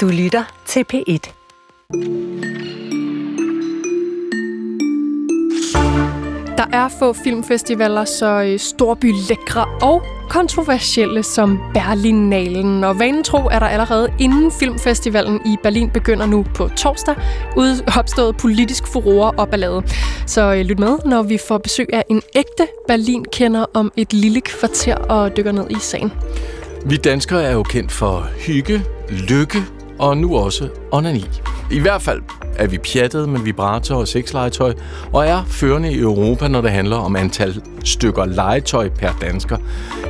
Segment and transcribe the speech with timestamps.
[0.00, 1.32] Du lytter til P1.
[6.56, 12.84] Der er få filmfestivaler så øh, storby lækre og kontroversielle som Berlinalen.
[12.84, 17.14] Og vanen tro er der allerede inden filmfestivalen i Berlin begynder nu på torsdag
[17.98, 19.82] opstået politisk furore og ballade.
[20.26, 24.40] Så øh, lyt med, når vi får besøg af en ægte Berlin-kender om et lille
[24.40, 26.12] kvarter og dykker ned i sagen.
[26.86, 29.64] Vi danskere er jo kendt for hygge, lykke
[30.00, 31.24] og nu også onani.
[31.70, 32.22] I hvert fald
[32.56, 34.74] er vi pjattet med vibrator og sexlegetøj,
[35.12, 39.56] og er førende i Europa, når det handler om antal stykker legetøj per dansker.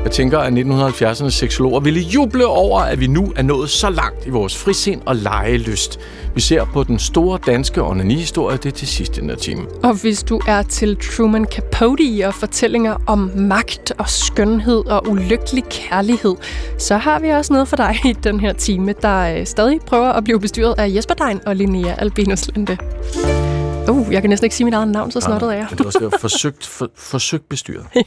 [0.05, 4.27] Jeg tænker, at 1970'ernes seksologer ville juble over, at vi nu er nået så langt
[4.27, 6.01] i vores frisind og legelyst.
[6.35, 9.67] Vi ser på den store danske onani-historie, det til sidst i den time.
[9.83, 15.65] Og hvis du er til Truman Capote og fortællinger om magt og skønhed og ulykkelig
[15.65, 16.35] kærlighed,
[16.79, 20.13] så har vi også noget for dig i den her time, der øh, stadig prøver
[20.13, 22.77] at blive bestyret af Jesper Dein og Linnea Albinus Linde.
[23.89, 25.67] Uh, jeg kan næsten ikke sige mit eget navn, så snottet er jeg.
[25.71, 27.87] Det var forsøgt, for, forsøgt bestyret.
[27.97, 28.03] ja.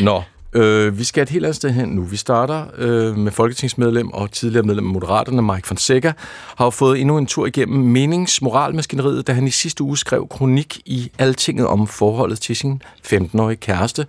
[0.00, 2.02] Nå, Øh, vi skal et helt andet sted hen nu.
[2.02, 6.12] Vi starter øh, med folketingsmedlem og tidligere medlem af Moderaterne, Mike Fonseca,
[6.56, 10.78] har jo fået endnu en tur igennem meningsmoralmaskineriet, da han i sidste uge skrev kronik
[10.86, 14.06] i Altinget om forholdet til sin 15-årige kæreste.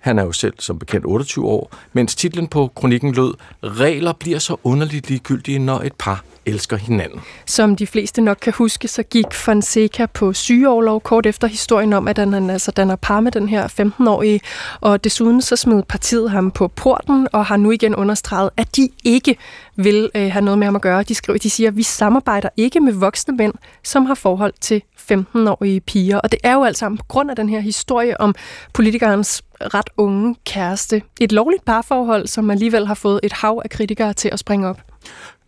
[0.00, 4.38] Han er jo selv som bekendt 28 år, mens titlen på kronikken lød Regler bliver
[4.38, 7.20] så underligt ligegyldige, når et par elsker hinanden.
[7.46, 12.08] Som de fleste nok kan huske, så gik Fonseca på sygeoverlov kort efter historien om,
[12.08, 14.40] at han altså danner par med den her 15-årige,
[14.80, 18.88] og desuden så smed partiet ham på porten og har nu igen understreget, at de
[19.04, 19.36] ikke
[19.76, 21.02] vil øh, have noget med ham at gøre.
[21.02, 24.82] De skriver, de siger, at vi samarbejder ikke med voksne mænd, som har forhold til
[25.12, 26.18] 15-årige piger.
[26.18, 28.34] Og det er jo alt sammen på grund af den her historie om
[28.72, 31.02] politikernes ret unge kæreste.
[31.20, 34.80] Et lovligt parforhold, som alligevel har fået et hav af kritikere til at springe op.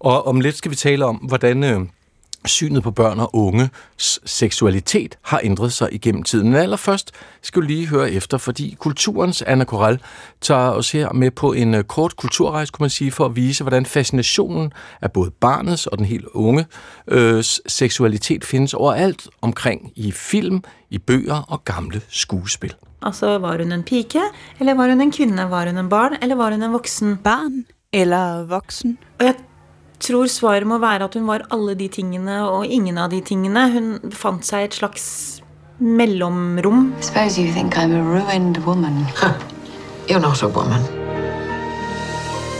[0.02, 1.80] Og om lidt skal vi tale om, hvordan øh,
[2.44, 3.70] synet på børn og unge
[4.26, 6.50] seksualitet har ændret sig igennem tiden.
[6.50, 10.00] Men allerførst skal vi lige høre efter, fordi kulturens Anna Koral
[10.40, 13.64] tager os her med på en øh, kort kulturrejse, kunne man sige, for at vise,
[13.64, 16.66] hvordan fascinationen af både barnets og den helt unge
[17.08, 22.74] øh, seksualitet findes overalt omkring i film, i bøger og gamle skuespil.
[23.02, 24.20] Altså, var hun en pike,
[24.60, 25.50] eller var hun en kvinde?
[25.50, 27.16] Var hun en barn, eller var hun en voksen?
[27.16, 28.98] Barn eller voksen?
[29.18, 29.34] Og jeg
[30.02, 33.68] tror svaret må være at hun var alle de tingene og ingen av de tingene.
[33.72, 35.04] Hun befant seg i et slags
[35.78, 36.92] mellomrom.
[36.98, 39.06] I suppose you think I'm a ruined woman.
[40.08, 40.82] You're not a woman.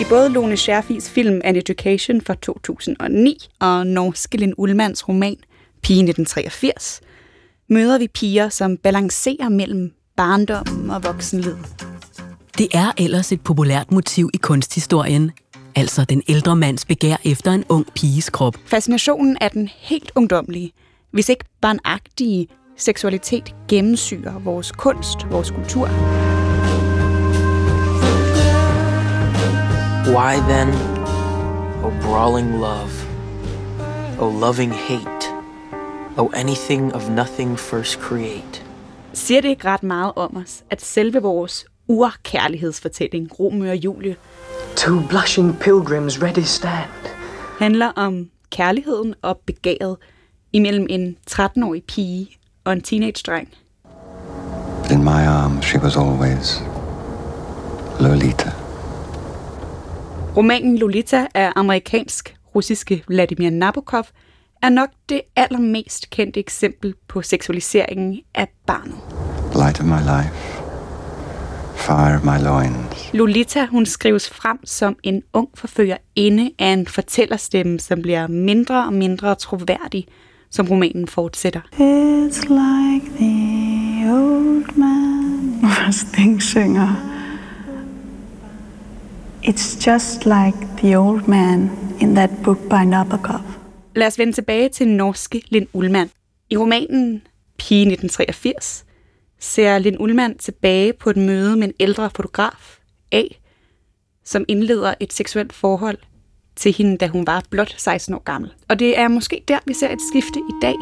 [0.00, 5.36] I både Lone Scherfis film An Education fra 2009 og norske Lin Ullmanns roman
[5.82, 7.00] Pige 1983
[7.69, 11.56] møder vi piger, som balancerer mellem barndom og voksenliv.
[12.58, 15.31] Det er ellers et populært motiv i kunsthistorien,
[15.77, 18.55] altså den ældre mands begær efter en ung piges krop.
[18.66, 20.72] Fascinationen er den helt ungdomlige,
[21.10, 25.87] hvis ikke barnagtige seksualitet gennemsyrer vores kunst, vores kultur.
[30.06, 30.69] Why then,
[31.82, 32.93] O oh brawling love,
[34.21, 35.27] O oh loving hate,
[36.16, 38.65] O oh anything of nothing first create.
[39.12, 44.16] Siger det ikke ret meget om os, at selve vores urkærlighedsfortælling, Romeo og Julie,
[44.76, 46.91] Two blushing pilgrims ready stand.
[47.58, 49.97] handler om kærligheden og begæret
[50.52, 52.28] imellem en 13-årig pige
[52.64, 53.48] og en teenage-dreng.
[54.82, 56.62] But in my arms she was always
[58.00, 58.50] Lolita.
[60.36, 64.04] Romanen Lolita af amerikansk-russiske Vladimir Nabokov
[64.62, 68.98] er nok det allermest kendte eksempel på seksualiseringen af barnet.
[69.54, 70.62] Light of my life.
[71.75, 73.10] Fire my loins.
[73.12, 78.87] Lolita hun skrives frem som en ung forfører inde af en fortællerstemme, som bliver mindre
[78.87, 80.06] og mindre troværdig,
[80.50, 81.61] som romanen fortsætter.
[81.61, 87.09] It's like the old man was thing synger.
[89.44, 93.41] It's just like the old man in that book by Nabokov.
[93.96, 96.11] Lad os vende tilbage til norske Lind Ullmann.
[96.50, 97.23] I romanen
[97.58, 98.85] Pige 1983
[99.43, 102.79] ser Lind Ullmann tilbage på et møde med en ældre fotograf,
[103.12, 103.23] A,
[104.25, 105.99] som indleder et seksuelt forhold
[106.56, 108.53] til hende, da hun var blot 16 år gammel.
[108.69, 110.75] Og det er måske der, vi ser et skifte i dag.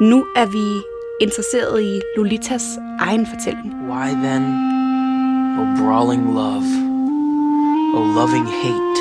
[0.00, 0.82] Nu er vi
[1.20, 3.74] interesseret i Lolitas egen fortælling.
[3.90, 4.44] Why then,
[5.58, 6.68] O oh brawling love,
[7.94, 8.98] O oh loving hate,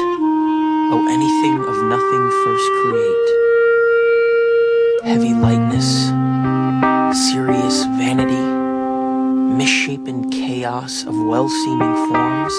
[0.92, 3.30] O oh anything of nothing first create.
[5.04, 5.90] Heavy lightness,
[7.32, 8.53] serious vanity,
[9.58, 12.54] misshapen chaos of well-seeming forms.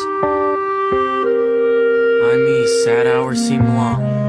[2.27, 4.24] I me, sad hours seem long.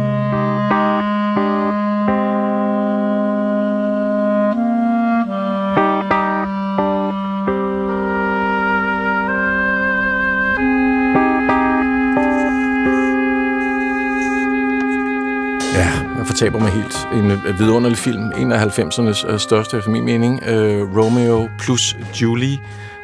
[16.36, 17.08] Fortaber mig helt.
[17.14, 18.32] En øh, vidunderlig film.
[18.38, 20.44] En af 90'ernes øh, største, efter min mening.
[20.48, 22.60] Øh, Romeo plus Julie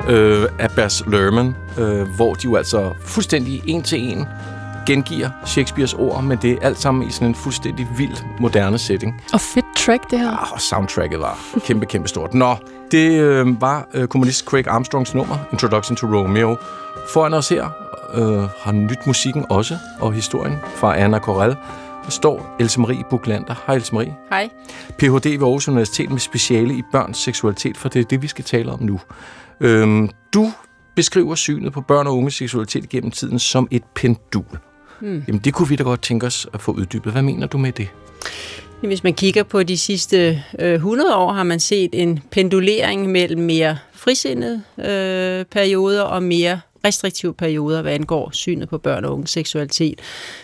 [0.10, 4.28] øh, af Baz Luhrmann, øh, hvor de jo altså fuldstændig en til en
[4.88, 9.22] gengiver Shakespeares ord, men det er alt sammen i sådan en fuldstændig vild, moderne setting.
[9.33, 10.31] Og fedt track, det her.
[10.31, 12.33] Ah, og soundtracket var kæmpe, kæmpe stort.
[12.33, 12.56] Nå,
[12.92, 16.57] det øh, var øh, kommunist Craig Armstrongs nummer, Introduction to Romeo.
[17.13, 17.69] Foran os her
[18.13, 21.56] øh, har nyt musikken også, og historien fra Anna Corell.
[22.06, 23.63] Der står Else Marie Buklander.
[23.68, 24.15] Hej Else Marie.
[24.30, 24.50] Hej.
[24.98, 25.30] Ph.D.
[25.30, 28.71] ved Aarhus Universitet med speciale i børns seksualitet, for det er det, vi skal tale
[28.71, 29.00] om nu.
[29.59, 30.51] Øhm, du
[30.95, 34.45] beskriver synet på børn og unges seksualitet gennem tiden som et pendul.
[35.00, 35.24] Hmm.
[35.27, 37.12] Jamen, det kunne vi da godt tænke os at få uddybet.
[37.12, 37.88] Hvad mener du med det?
[38.81, 43.42] Hvis man kigger på de sidste øh, 100 år, har man set en pendulering mellem
[43.42, 49.27] mere frisindede øh, perioder og mere restriktive perioder, hvad angår synet på børn og unge
[49.27, 50.00] seksualitet.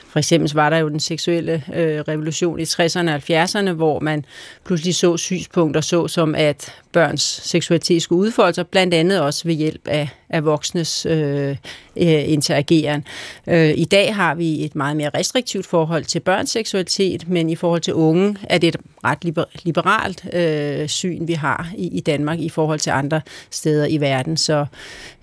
[0.09, 4.25] For eksempel var der jo den seksuelle øh, revolution i 60'erne og 70'erne, hvor man
[4.65, 9.53] pludselig så synspunkter så som, at børns seksualitet skulle udfolde sig, blandt andet også ved
[9.53, 13.03] hjælp af, af voksnes øh, øh, interageren.
[13.47, 17.55] Øh, I dag har vi et meget mere restriktivt forhold til børns seksualitet, men i
[17.55, 21.99] forhold til unge er det et ret liber- liberalt øh, syn, vi har i, i
[21.99, 23.21] Danmark i forhold til andre
[23.51, 24.37] steder i verden.
[24.37, 24.65] Så,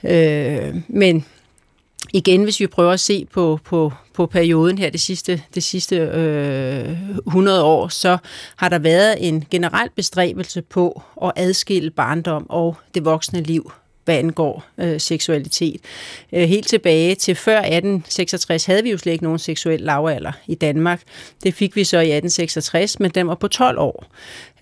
[0.05, 1.25] øh, men
[2.13, 5.97] igen, hvis vi prøver at se på, på, på perioden her, det sidste, det sidste
[5.97, 6.97] øh,
[7.27, 8.17] 100 år, så
[8.57, 13.73] har der været en generel bestræbelse på at adskille barndom og det voksne liv
[14.05, 15.81] hvad angår øh, seksualitet.
[16.33, 20.55] Øh, helt tilbage til før 1866 havde vi jo slet ikke nogen seksuel lavalder i
[20.55, 21.03] Danmark.
[21.43, 24.07] Det fik vi så i 1866, men den var på 12 år.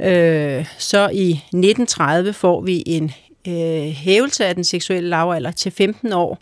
[0.00, 3.12] Øh, så i 1930 får vi en
[3.48, 6.38] øh, hævelse af den seksuelle lavalder til 15 år.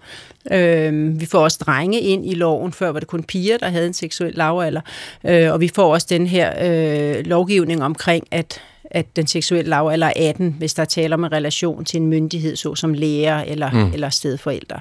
[0.52, 2.73] Øh, vi får også drenge ind i loven.
[2.73, 4.81] Før var det kun piger, der havde en seksuel lavalder.
[5.25, 8.61] Øh, og vi får også den her øh, lovgivning omkring, at
[8.91, 12.56] at den seksuelle lavalder er 18, hvis der taler om en relation til en myndighed,
[12.56, 13.93] såsom lærer eller, mm.
[13.93, 14.81] eller stedforældre.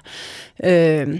[0.63, 1.19] Øh,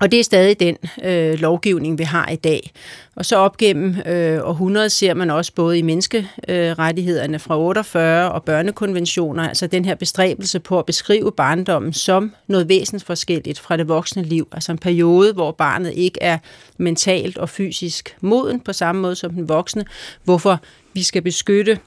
[0.00, 2.72] og det er stadig den øh, lovgivning, vi har i dag.
[3.16, 8.32] Og så op gennem øh, århundredet ser man også både i menneskerettighederne øh, fra 48
[8.32, 13.88] og børnekonventioner, altså den her bestræbelse på at beskrive barndommen som noget væsensforskelligt fra det
[13.88, 14.48] voksne liv.
[14.52, 16.38] Altså en periode, hvor barnet ikke er
[16.78, 19.84] mentalt og fysisk moden på samme måde som den voksne,
[20.24, 20.60] hvorfor
[20.94, 21.78] vi skal beskytte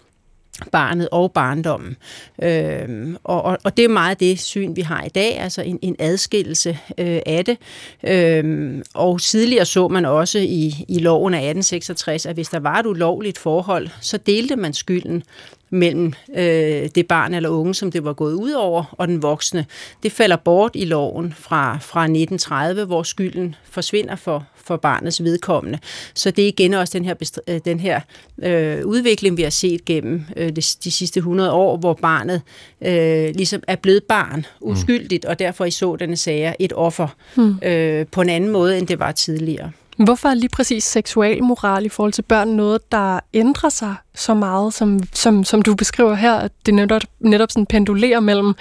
[0.72, 1.98] barnet og barndommen.
[2.44, 5.80] Øhm, og, og, og det er meget det syn, vi har i dag, altså en,
[5.82, 7.58] en adskillelse øh, af det.
[8.04, 12.80] Øhm, og tidligere så man også i, i loven af 1866, at hvis der var
[12.80, 15.24] et ulovligt forhold, så delte man skylden
[15.70, 19.66] mellem øh, det barn eller unge, som det var gået ud over, og den voksne.
[20.04, 25.80] Det falder bort i loven fra, fra 1930, hvor skylden forsvinder for, for barnets vedkommende.
[26.14, 28.02] Så det er igen også den her, øh, den her
[28.44, 32.42] øh, udvikling, vi har set gennem øh, de, de sidste 100 år, hvor barnet
[32.82, 34.68] øh, ligesom er blevet barn, mm.
[34.68, 35.30] uskyldigt, mm.
[35.30, 37.08] og derfor i sådanne sager et offer
[37.38, 37.56] mm.
[37.64, 39.72] øh, på en anden måde, end det var tidligere.
[39.96, 44.74] Hvorfor er lige præcis seksualmoral i forhold til børn noget, der ændrer sig så meget,
[44.74, 48.54] som, som, som du beskriver her, at det netop, netop sådan pendulerer mellem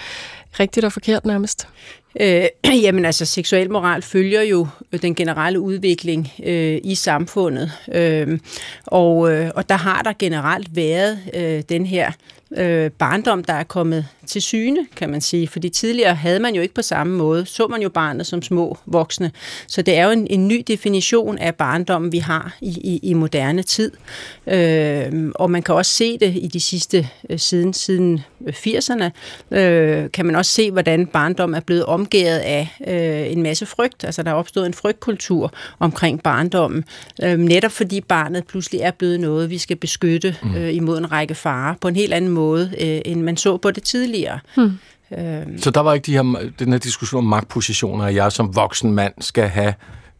[0.60, 1.68] rigtigt og forkert nærmest?
[2.20, 2.44] Øh,
[2.84, 4.66] jamen altså, seksuel moral følger jo
[5.02, 8.38] den generelle udvikling øh, i samfundet, øh,
[8.86, 12.12] og, øh, og der har der generelt været øh, den her
[12.56, 15.48] øh, barndom, der er kommet til syne, kan man sige.
[15.48, 18.78] Fordi tidligere havde man jo ikke på samme måde, så man jo barnet som små
[18.86, 19.32] voksne.
[19.66, 23.14] Så det er jo en, en ny definition af barndommen, vi har i, i, i
[23.14, 23.92] moderne tid.
[24.46, 29.10] Øh, og man kan også se det i de sidste, øh, siden, siden 80'erne,
[29.56, 34.04] øh, kan man også se, hvordan barndom er blevet omgivet af øh, en masse frygt.
[34.04, 36.84] Altså der er opstået en frygtkultur omkring barndommen.
[37.22, 40.54] Øh, netop fordi barnet pludselig er blevet noget, vi skal beskytte mm.
[40.54, 43.70] øh, imod en række farer på en helt anden måde, øh, end man så på
[43.70, 44.13] det tidligere.
[44.54, 44.72] Hmm.
[45.18, 45.58] Øhm.
[45.58, 48.92] Så der var ikke de her, den her diskussion om magtpositioner, at jeg som voksen
[48.92, 49.74] mand skal have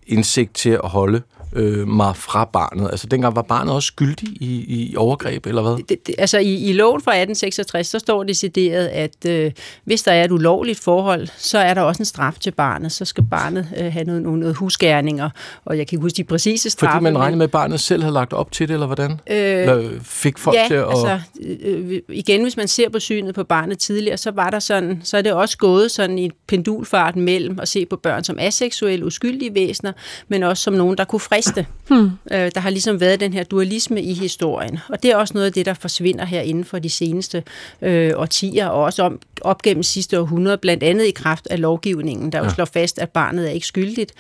[0.07, 1.23] indsigt til at holde
[1.55, 2.89] øh, mig fra barnet?
[2.91, 5.85] Altså dengang var barnet også skyldig i, i overgreb, eller hvad?
[5.89, 9.53] Det, det, altså i, i loven fra 1866, så står det decideret, at øh,
[9.85, 12.93] hvis der er et ulovligt forhold, så er der også en straf til barnet.
[12.93, 15.31] Så skal barnet øh, have noget, noget, husgærninger,
[15.65, 16.95] og jeg kan ikke huske de præcise straffe.
[16.95, 19.11] Fordi man regner med, at barnet selv havde lagt op til det, eller hvordan?
[19.11, 20.89] Øh, eller fik folk ja, til at...
[20.89, 25.01] altså øh, igen, hvis man ser på synet på barnet tidligere, så var der sådan,
[25.05, 29.07] så er det også gået sådan i pendulfart mellem at se på børn som aseksuelle,
[29.07, 29.93] uskyldige væsener,
[30.29, 31.67] men også som nogen, der kunne friste kristne.
[31.89, 32.11] Hmm.
[32.33, 35.47] Øh, der har ligesom været den her dualisme i historien, og det er også noget
[35.47, 37.43] af det, der forsvinder her inden for de seneste
[37.83, 42.33] øh, årtier, og også om, op gennem sidste århundrede, blandt andet i kraft af lovgivningen,
[42.33, 44.13] der jo slår fast, at barnet er ikke skyldigt.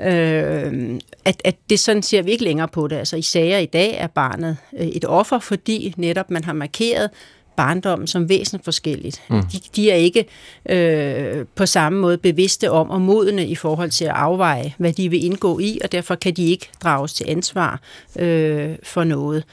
[0.00, 2.96] Øh, at, at det sådan ser vi ikke længere på det.
[2.96, 7.10] Altså i sager i dag er barnet øh, et offer, fordi netop man har markeret,
[7.56, 9.22] barndommen som væsentligt forskelligt.
[9.30, 9.42] Mm.
[9.42, 10.26] De, de er ikke
[10.68, 15.08] øh, på samme måde bevidste om og modne i forhold til at afveje, hvad de
[15.08, 17.80] vil indgå i, og derfor kan de ikke drages til ansvar
[18.18, 19.44] øh, for noget.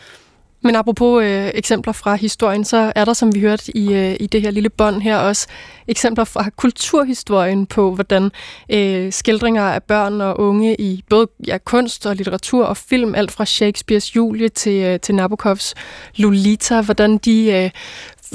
[0.61, 4.27] Men apropos øh, eksempler fra historien, så er der, som vi hørte i, øh, i
[4.27, 5.47] det her lille bånd her, også
[5.87, 8.31] eksempler fra kulturhistorien på, hvordan
[8.69, 13.31] øh, skildringer af børn og unge i både ja, kunst og litteratur og film, alt
[13.31, 15.75] fra Shakespeares Julie til, øh, til Nabokovs
[16.15, 17.69] Lolita, hvordan de øh,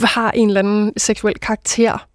[0.05, 2.14] har en eller anden seksuel karakter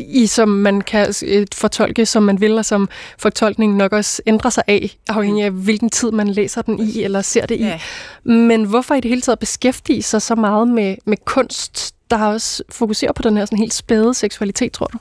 [0.00, 4.50] i, som man kan øh, fortolke, som man vil, og som fortolkningen nok også ændrer
[4.50, 7.76] sig af, afhængig af hvilken tid man læser den i, eller ser det ja.
[8.24, 8.28] i.
[8.28, 12.62] Men hvorfor i det hele taget beskæftige sig så meget med, med kunst, der også
[12.70, 14.98] fokuserer på den her sådan helt spæde seksualitet, tror du?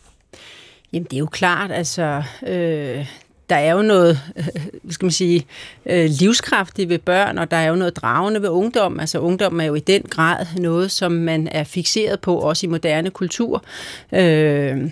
[0.93, 2.23] Jamen, det er jo klart, altså...
[2.47, 3.07] Øh
[3.49, 4.19] der er jo noget,
[4.83, 5.45] hvad skal man sige,
[5.85, 8.99] øh, livskraftigt ved børn, og der er jo noget dragende ved ungdom.
[8.99, 12.69] Altså ungdom er jo i den grad noget, som man er fixeret på, også i
[12.69, 13.63] moderne kultur.
[14.11, 14.91] Øh,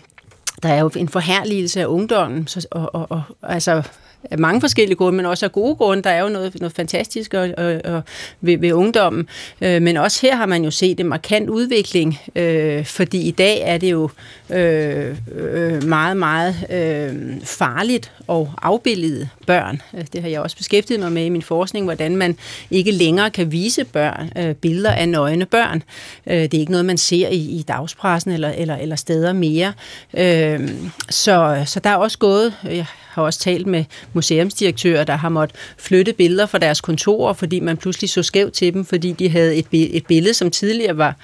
[0.64, 3.84] der er jo en forherligelse af ungdommen, så, og, og, og altså
[4.32, 6.04] af mange forskellige grunde, men også af gode grunde.
[6.04, 8.02] Der er jo noget, noget fantastisk og, og, og
[8.42, 9.28] ved, ved ungdommen.
[9.62, 13.62] Øh, men også her har man jo set en markant udvikling, øh, fordi i dag
[13.62, 14.10] er det jo
[14.50, 19.82] øh, øh, meget, meget øh, farligt at afbillede børn.
[19.98, 22.38] Øh, det har jeg også beskæftiget mig med i min forskning, hvordan man
[22.72, 25.84] ikke længere kan vise børn øh, billeder af nøgne børn.
[26.28, 29.74] Øh, det er ikke noget, man ser i, i dagspressen eller, eller, eller steder mere.
[30.14, 30.70] Øh,
[31.10, 35.58] så, så der er også gået, jeg har også talt med museumsdirektører, der har måttet
[35.78, 39.56] flytte billeder fra deres kontorer, fordi man pludselig så skævt til dem, fordi de havde
[39.56, 41.16] et, et billede, som tidligere var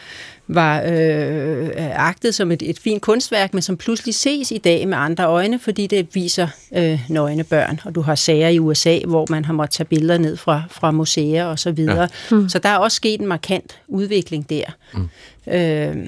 [0.53, 4.97] var øh, agtet som et, et fint kunstværk, men som pludselig ses i dag med
[4.97, 7.79] andre øjne, fordi det viser øh, nøgne børn.
[7.85, 10.91] Og du har sager i USA, hvor man har måttet tage billeder ned fra, fra
[10.91, 12.01] museer og så videre.
[12.31, 12.35] Ja.
[12.35, 12.49] Mm.
[12.49, 14.63] Så der er også sket en markant udvikling der.
[14.93, 15.09] Mm.
[15.47, 16.07] Øh.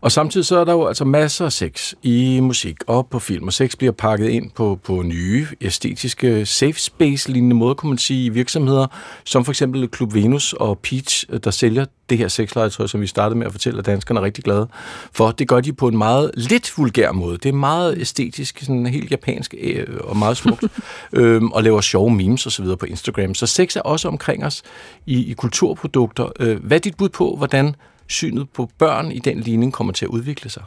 [0.00, 3.46] Og samtidig så er der jo altså masser af sex i musik og på film,
[3.46, 8.24] og sex bliver pakket ind på, på nye æstetiske safe space-lignende måder, kunne man sige,
[8.24, 8.86] i virksomheder,
[9.24, 13.38] som for eksempel Klub Venus og Peach, der sælger det her sexlegetøj, som vi startede
[13.38, 14.68] med at fortælle, at danskerne er rigtig glade
[15.12, 15.30] for.
[15.30, 17.38] Det gør de på en meget lidt vulgær måde.
[17.38, 20.64] Det er meget æstetisk, sådan helt japansk øh, og meget smukt,
[21.12, 22.66] øhm, og laver sjove memes osv.
[22.80, 23.34] på Instagram.
[23.34, 24.62] Så sex er også omkring os
[25.06, 26.32] i, i kulturprodukter.
[26.40, 27.74] Øh, hvad er dit bud på, hvordan
[28.12, 30.62] synet på børn i den ligning kommer til at udvikle sig?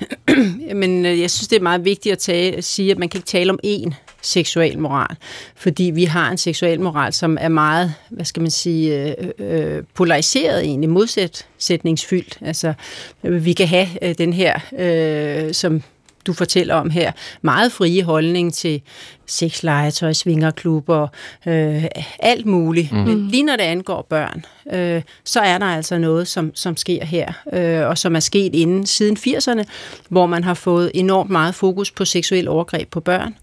[0.74, 3.18] Men øh, jeg synes, det er meget vigtigt at, tage, at sige, at man kan
[3.18, 5.16] ikke tale om én seksuel moral,
[5.56, 9.82] fordi vi har en seksuel moral, som er meget, hvad skal man sige, øh, øh
[9.94, 12.38] polariseret egentlig, modsætningsfyldt.
[12.40, 12.74] Altså,
[13.22, 15.82] vi kan have øh, den her, øh, som
[16.26, 17.12] du fortæller om her,
[17.42, 18.82] meget frie holdning til
[19.26, 21.08] sexlegetøj, svingerklubber,
[21.46, 21.84] øh,
[22.18, 22.92] alt muligt.
[22.92, 22.98] Mm.
[22.98, 27.04] Men lige når det angår børn, øh, så er der altså noget, som, som sker
[27.04, 29.64] her, øh, og som er sket inden siden 80'erne,
[30.08, 33.34] hvor man har fået enormt meget fokus på seksuel overgreb på børn,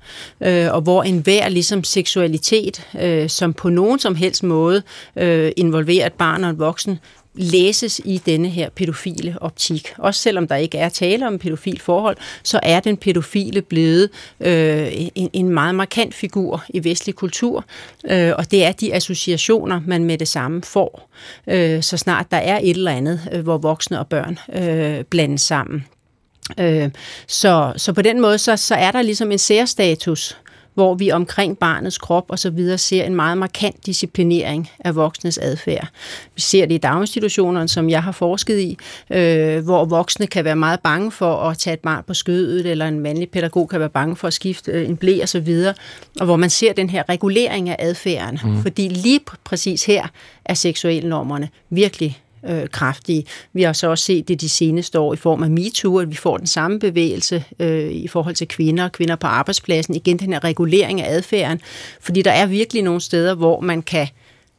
[0.42, 4.82] øh, og hvor enhver ligesom seksualitet, øh, som på nogen som helst måde
[5.16, 7.00] øh, involverer et barn og en voksen,
[7.40, 9.94] læses i denne her pædofile optik.
[9.98, 14.88] Også selvom der ikke er tale om pædofil forhold, så er den pædofile blevet øh,
[15.16, 17.66] en, en meget markant figur i vestlig kultur,
[18.10, 21.10] øh, og det er de associationer, man med det samme får,
[21.48, 25.42] øh, så snart der er et eller andet, øh, hvor voksne og børn øh, blandes
[25.42, 25.86] sammen.
[26.60, 26.90] Øh,
[27.28, 30.38] så, så på den måde, så, så er der ligesom en særstatus
[30.74, 35.38] hvor vi omkring barnets krop og så videre ser en meget markant disciplinering af voksnes
[35.38, 35.88] adfærd.
[36.36, 38.78] Vi ser det i daginstitutionerne, som jeg har forsket i,
[39.10, 42.88] øh, hvor voksne kan være meget bange for at tage et barn på skødet, eller
[42.88, 45.74] en mandlig pædagog kan være bange for at skifte øh, en blæ og så videre,
[46.20, 48.40] og hvor man ser den her regulering af adfærden.
[48.44, 48.62] Mm.
[48.62, 50.08] Fordi lige præcis her
[50.46, 53.24] er seksualnormerne virkelig øh, kraftige.
[53.54, 56.16] Vi har så også set det de seneste år i form af MeToo, at vi
[56.16, 59.96] får den samme bevægelse øh, i forhold til kvinder og kvinder på arbejdspladsen.
[59.96, 61.62] Igen den her regulering af adfærden,
[62.02, 64.08] fordi der er virkelig nogle steder, hvor man kan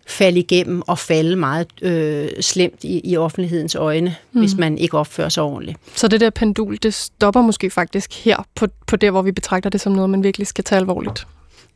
[0.06, 4.40] falde igennem og falde meget øh, slemt i, i offentlighedens øjne, mm.
[4.40, 5.78] hvis man ikke opfører sig ordentligt.
[5.94, 9.70] Så det der pendul, det stopper måske faktisk her på, på der, hvor vi betragter
[9.70, 11.26] det som noget, man virkelig skal tage alvorligt?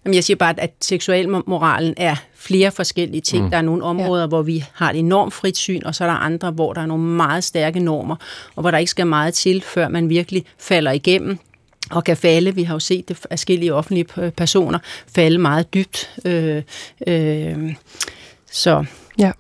[0.05, 3.45] Jamen, jeg siger bare, at seksualmoralen er flere forskellige ting.
[3.45, 3.51] Mm.
[3.51, 4.29] Der er nogle områder, ja.
[4.29, 6.87] hvor vi har et enormt frit syn, og så er der andre, hvor der er
[6.87, 8.17] nogle meget stærke normer,
[8.57, 11.39] og hvor der ikke skal meget til, før man virkelig falder igennem
[11.91, 14.79] og kan falde, vi har jo set det forskellige offentlige personer,
[15.15, 16.11] falde meget dybt.
[16.25, 16.63] Øh,
[17.07, 17.75] øh,
[18.51, 18.85] så
[19.19, 19.33] ja.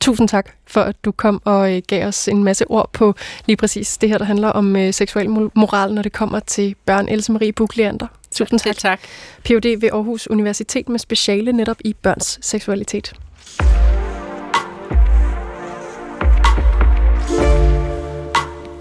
[0.00, 3.14] Tusind tak for, at du kom og øh, gav os en masse ord på
[3.46, 7.08] lige præcis det her, der handler om øh, seksuel moral, når det kommer til børn.
[7.08, 8.06] Else Marie Bukleander.
[8.32, 8.76] Tusind tak.
[8.76, 9.00] tak.
[9.44, 9.80] Ph.D.
[9.80, 13.14] ved Aarhus Universitet med speciale netop i børns seksualitet.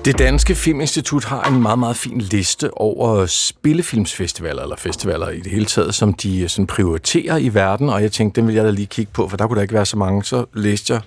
[0.05, 5.51] Det Danske Filminstitut har en meget, meget fin liste over spillefilmsfestivaler, eller festivaler i det
[5.51, 8.69] hele taget, som de sådan prioriterer i verden, og jeg tænkte, den vil jeg da
[8.69, 10.23] lige kigge på, for der kunne der ikke være så mange.
[10.23, 11.01] Så læste jeg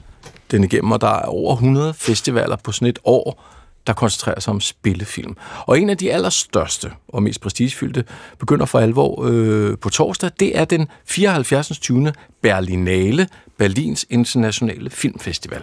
[0.50, 3.44] den igennem, og der er over 100 festivaler på sådan et år,
[3.86, 5.36] der koncentrerer sig om spillefilm.
[5.66, 8.04] Og en af de allerstørste og mest prestigefyldte
[8.38, 10.30] begynder for alvor øh, på torsdag.
[10.40, 11.78] Det er den 74.
[11.78, 12.12] 20.
[12.42, 15.62] Berlinale, Berlins Internationale Filmfestival.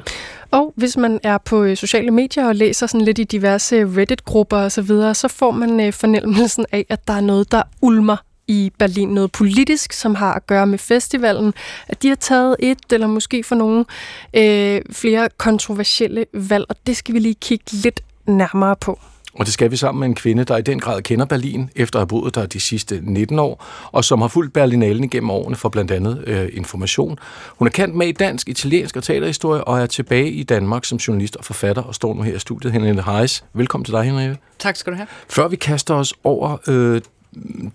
[0.51, 4.57] Og hvis man er på øh, sociale medier og læser sådan lidt i diverse Reddit-grupper
[4.57, 8.17] osv., så, videre, så får man øh, fornemmelsen af, at der er noget, der ulmer
[8.47, 11.53] i Berlin noget politisk, som har at gøre med festivalen,
[11.87, 13.85] at de har taget et, eller måske for nogle
[14.33, 18.99] øh, flere kontroversielle valg, og det skal vi lige kigge lidt nærmere på.
[19.33, 21.99] Og det skal vi sammen med en kvinde, der i den grad kender Berlin, efter
[21.99, 25.55] at have boet der de sidste 19 år, og som har fulgt Berlinalen gennem årene
[25.55, 27.19] for blandt andet øh, information.
[27.49, 30.97] Hun er kendt med i dansk, italiensk og teaterhistorie, og er tilbage i Danmark som
[30.97, 32.73] journalist og forfatter, og står nu her i studiet.
[32.73, 34.37] Henriette Heis, velkommen til dig, Henriette.
[34.59, 35.07] Tak skal du have.
[35.29, 37.01] Før vi kaster os over øh,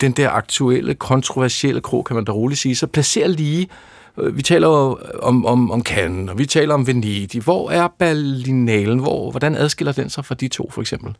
[0.00, 4.42] den der aktuelle, kontroversielle krog, kan man da roligt sige, så placer lige Øh, vi
[4.42, 7.42] taler jo om, om, om Cannes, og vi taler om Venedig.
[7.42, 8.98] Hvor er Berlinalen?
[8.98, 11.14] Hvor, hvordan adskiller den sig fra de to, for eksempel?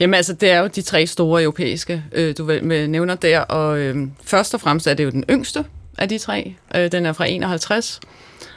[0.00, 3.78] Jamen altså, det er jo de tre store europæiske, øh, du med nævner der, og
[3.78, 5.64] øh, først og fremmest er det jo den yngste
[5.98, 6.54] af de tre.
[6.76, 8.00] Øh, den er fra 51.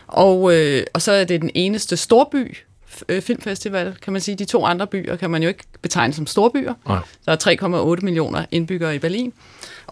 [0.08, 2.58] Og, øh, og så er det den eneste storby
[3.10, 4.36] øh, filmfestival, kan man sige.
[4.36, 6.74] De to andre byer kan man jo ikke betegne som storbyer.
[6.88, 7.00] Nej.
[7.26, 9.34] Der er 3,8 millioner indbyggere i Berlin.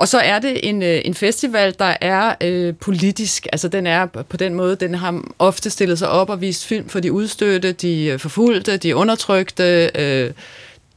[0.02, 3.48] Og så er det en, øh, en festival, der er øh, politisk.
[3.54, 6.90] Altså den er på den måde, den har ofte stillet sig op og vist film
[6.90, 10.32] for de udstødte, de øh, forfulgte, de undertrykte, øh,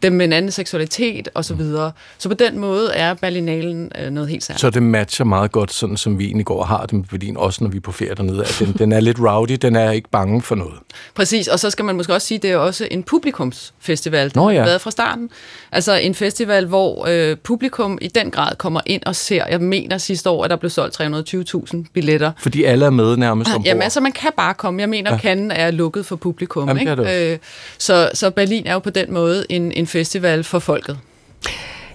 [0.04, 1.42] dem med en anden seksualitet osv.
[1.42, 1.92] Så, videre.
[2.18, 4.60] så på den måde er Berlinalen øh, noget helt særligt.
[4.60, 7.36] Så det matcher meget godt, sådan som vi egentlig går og har det med Berlin,
[7.36, 8.40] også når vi er på ferie dernede.
[8.40, 10.74] At den, den er lidt rowdy, den er ikke bange for noget.
[11.14, 14.24] Præcis, og så skal man måske også sige, at det er også en publikumsfestival.
[14.24, 14.58] Det Nå, ja.
[14.58, 15.30] har været fra starten.
[15.72, 19.46] Altså en festival, hvor øh, publikum i den grad kommer ind og ser.
[19.46, 22.32] Jeg mener sidste år, at der blev solgt 320.000 billetter.
[22.38, 23.66] Fordi alle er med nærmest ombord.
[23.66, 24.80] Jamen altså, man kan bare komme.
[24.80, 25.30] Jeg mener, ja.
[25.30, 26.68] at er lukket for publikum.
[26.68, 27.32] Jamen, ikke?
[27.32, 27.38] Øh,
[27.78, 30.98] så, så Berlin er jo på den måde en, en festival for folket.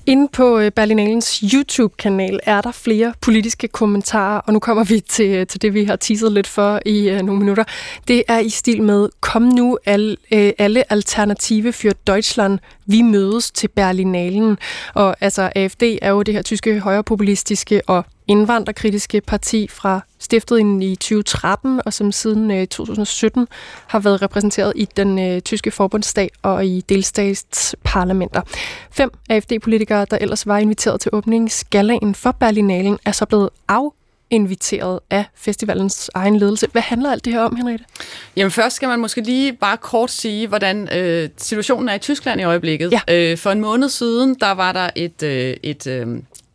[0.05, 5.29] Inde på øh, Berlinalens YouTube-kanal er der flere politiske kommentarer, og nu kommer vi til,
[5.29, 7.63] øh, til det, vi har teaset lidt for i uh, nogle minutter.
[8.07, 13.51] Det er i stil med, kom nu al, uh, alle alternative for Deutschland, vi mødes
[13.51, 14.57] til Berlinalen.
[14.93, 20.95] Og altså AFD er jo det her tyske højrepopulistiske og indvandrerkritiske parti fra stiftet i
[20.95, 23.47] 2013, og som siden 2017
[23.87, 28.41] har været repræsenteret i den øh, tyske forbundsdag og i delstatsparlamenter.
[28.91, 33.89] Fem AFD-politikere, der ellers var inviteret til åbningsgalaen for Berlinalen, er så blevet af
[34.29, 36.67] inviteret af festivalens egen ledelse.
[36.71, 37.85] Hvad handler alt det her om, Henriette?
[38.35, 42.41] Jamen først skal man måske lige bare kort sige, hvordan øh, situationen er i Tyskland
[42.41, 42.91] i øjeblikket.
[42.91, 43.31] Ja.
[43.31, 46.07] Øh, for en måned siden, der var der et, øh, et, øh,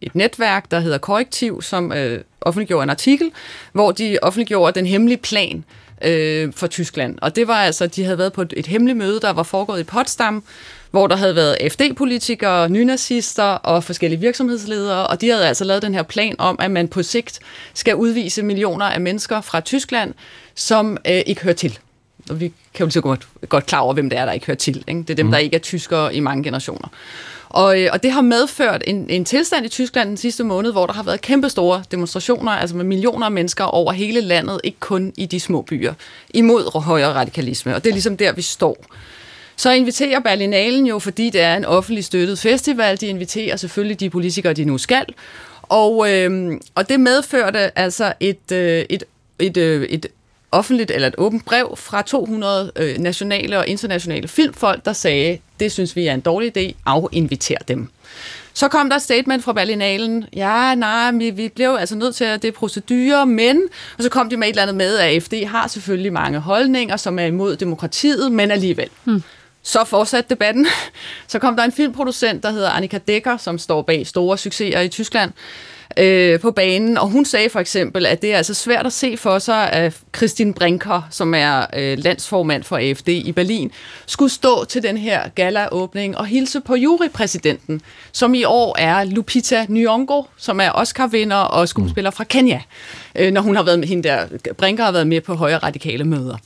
[0.07, 3.31] et netværk, der hedder Korrektiv, som øh, offentliggjorde en artikel,
[3.73, 5.65] hvor de offentliggjorde den hemmelige plan
[6.05, 7.19] øh, for Tyskland.
[7.23, 9.81] Og det var altså, de havde været på et, et hemmeligt møde, der var foregået
[9.81, 10.45] i Potsdam,
[10.91, 15.95] hvor der havde været FD-politikere, nynazister og forskellige virksomhedsledere, og de havde altså lavet den
[15.95, 17.41] her plan om, at man på sigt
[17.75, 20.15] skal udvise millioner af mennesker fra Tyskland,
[20.55, 21.79] som øh, ikke hører til.
[22.31, 24.47] Og vi kan jo lige så godt, godt klar over, hvem det er, der ikke
[24.47, 24.85] hører til.
[24.89, 25.01] Ikke?
[25.01, 25.33] Det er dem, mm.
[25.33, 26.89] der ikke er tyskere i mange generationer.
[27.55, 30.87] Og, øh, og det har medført en, en tilstand i Tyskland den sidste måned, hvor
[30.87, 34.81] der har været kæmpe store demonstrationer, altså med millioner af mennesker over hele landet, ikke
[34.81, 35.95] kun i de små byer,
[36.31, 37.75] imod højere radikalisme.
[37.75, 38.85] Og det er ligesom der, vi står.
[39.57, 44.11] Så inviterer Berlinalen jo, fordi det er en offentlig støttet festival, de inviterer selvfølgelig de
[44.11, 45.07] politikere, de nu skal.
[45.63, 49.05] Og, øh, og det medførte altså et, øh, et,
[49.39, 50.07] et, øh, et
[50.53, 55.73] offentligt eller et åbent brev fra 200 øh, nationale og internationale filmfolk, der sagde, det
[55.73, 57.89] synes vi er en dårlig idé, afinviter dem.
[58.57, 60.25] Så kom der et statement fra Berlinalen.
[60.37, 63.63] Ja, nej, vi, vi blev altså nødt til at det er procedurer, men...
[63.99, 66.97] Og så kom de med et eller andet med, at AFD har selvfølgelig mange holdninger,
[66.97, 68.89] som er imod demokratiet, men alligevel.
[69.05, 69.23] Hmm.
[69.67, 70.67] Så fortsatte debatten.
[71.27, 74.89] Så kom der en filmproducent, der hedder Annika Dekker, som står bag store succeser i
[74.89, 75.33] Tyskland,
[75.97, 79.17] øh, på banen, og hun sagde for eksempel, at det er altså svært at se
[79.17, 83.71] for sig, at Christine Brinker, som er øh, landsformand for AFD i Berlin,
[84.07, 89.65] skulle stå til den her galaåbning og hilse på jurypræsidenten, som i år er Lupita
[89.65, 92.63] Nyong'o, som er Oscar-vinder og skuespiller fra Kenya,
[93.15, 94.27] øh, når hun har været med hende der,
[94.59, 96.37] Brinker har været med på højre radikale møder.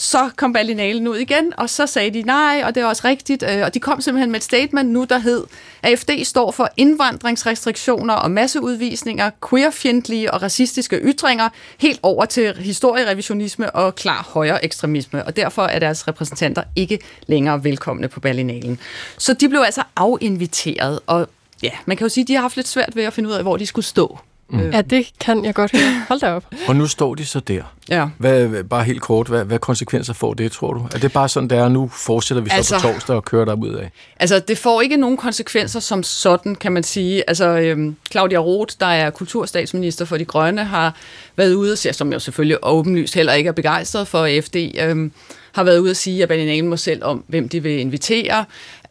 [0.00, 3.42] Så kom Berlinalen ud igen, og så sagde de nej, og det er også rigtigt.
[3.42, 5.44] Øh, og de kom simpelthen med et statement nu, der hed,
[5.82, 13.94] AFD står for indvandringsrestriktioner og masseudvisninger, queerfjendtlige og racistiske ytringer, helt over til historierevisionisme og
[13.94, 18.78] klar højre ekstremisme, og derfor er deres repræsentanter ikke længere velkomne på Berlinalen.
[19.18, 21.28] Så de blev altså afinviteret, og
[21.62, 23.34] ja, man kan jo sige, at de har haft lidt svært ved at finde ud
[23.34, 24.18] af, hvor de skulle stå.
[24.50, 24.70] Mm.
[24.70, 26.04] Ja, det kan jeg godt høre.
[26.08, 26.44] Hold da op.
[26.68, 27.62] Og nu står de så der.
[27.88, 28.08] Ja.
[28.18, 30.86] Hvad, bare helt kort, hvad, hvad konsekvenser får det, tror du?
[30.94, 33.44] Er det bare sådan, det er, nu fortsætter vi så Altså- på torsdag og kører
[33.44, 33.90] der ud af?
[34.20, 37.24] Altså, det får ikke nogen konsekvenser som sådan, kan man sige.
[37.28, 40.94] Altså, øhm, Claudia Roth, der er kulturstatsminister for De Grønne, har
[41.36, 45.12] været ude og sige, som jo selvfølgelig åbenlyst heller ikke er begejstret for AFD, øhm,
[45.52, 48.44] har været ude at sige, at Berlinalen må selv om, hvem de vil invitere.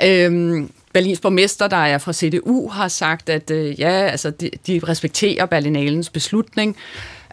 [0.03, 4.81] Øhm, Berlins borgmester, der er fra CDU, har sagt, at øh, ja, altså, de, de
[4.87, 6.77] respekterer Berlinalens beslutning.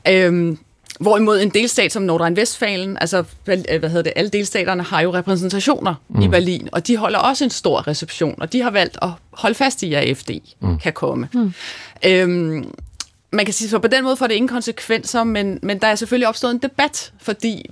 [0.09, 0.59] Øhm,
[1.01, 5.15] Hvorimod en delstat som Nordrhein-Westfalen, altså vel, øh, hvad hedder det, alle delstaterne har jo
[5.15, 6.23] repræsentationer mm.
[6.23, 9.55] i Berlin, og de holder også en stor reception, og de har valgt at holde
[9.55, 10.79] fast i, at AFD mm.
[10.79, 11.29] kan komme.
[11.35, 11.55] Mm.
[12.07, 12.71] Øhm,
[13.35, 15.95] man kan sige, så på den måde får det ingen konsekvenser, men, men der er
[15.95, 17.71] selvfølgelig opstået en debat, fordi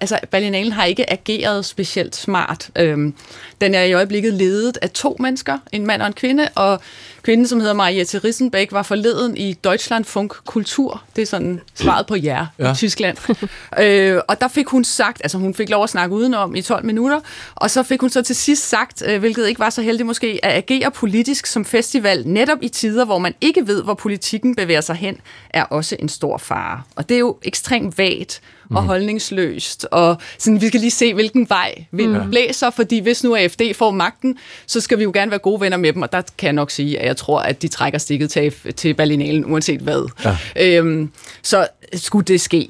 [0.00, 2.70] altså, Berlinalen har ikke ageret specielt smart.
[2.76, 3.14] Øhm,
[3.60, 6.80] den er i øjeblikket ledet af to mennesker, en mand og en kvinde, og
[7.22, 11.02] kvinden, som hedder Mariette Rissenbeck, var forleden i Deutschlandfunk Kultur.
[11.16, 12.46] Det er sådan svaret på jer.
[12.58, 12.72] Ja.
[12.72, 13.16] i Tyskland.
[13.82, 16.84] øh, og der fik hun sagt, altså hun fik lov at snakke udenom i 12
[16.84, 17.20] minutter,
[17.54, 20.40] og så fik hun så til sidst sagt, øh, hvilket ikke var så heldigt måske,
[20.42, 24.80] at agere politisk som festival, netop i tider, hvor man ikke ved, hvor politikken bevæger
[24.80, 25.16] sig hen,
[25.50, 26.82] er også en stor fare.
[26.96, 28.40] Og det er jo ekstremt vagt
[28.76, 32.30] og holdningsløst, og sådan, vi skal lige se, hvilken vej vinden Mm.
[32.30, 35.76] blæser, fordi hvis nu AFD får magten, så skal vi jo gerne være gode venner
[35.76, 38.30] med dem, og der kan jeg nok sige, at jeg tror, at de trækker stikket
[38.30, 40.08] til, til Berlinalen, uanset hvad.
[40.24, 40.76] Ja.
[40.78, 41.10] Øhm,
[41.42, 42.68] så skulle det ske.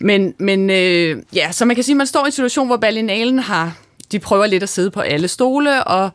[0.00, 2.76] Men, men øh, ja, så man kan sige, at man står i en situation, hvor
[2.76, 3.76] Berlinalen har,
[4.12, 6.10] de prøver lidt at sidde på alle stole, og,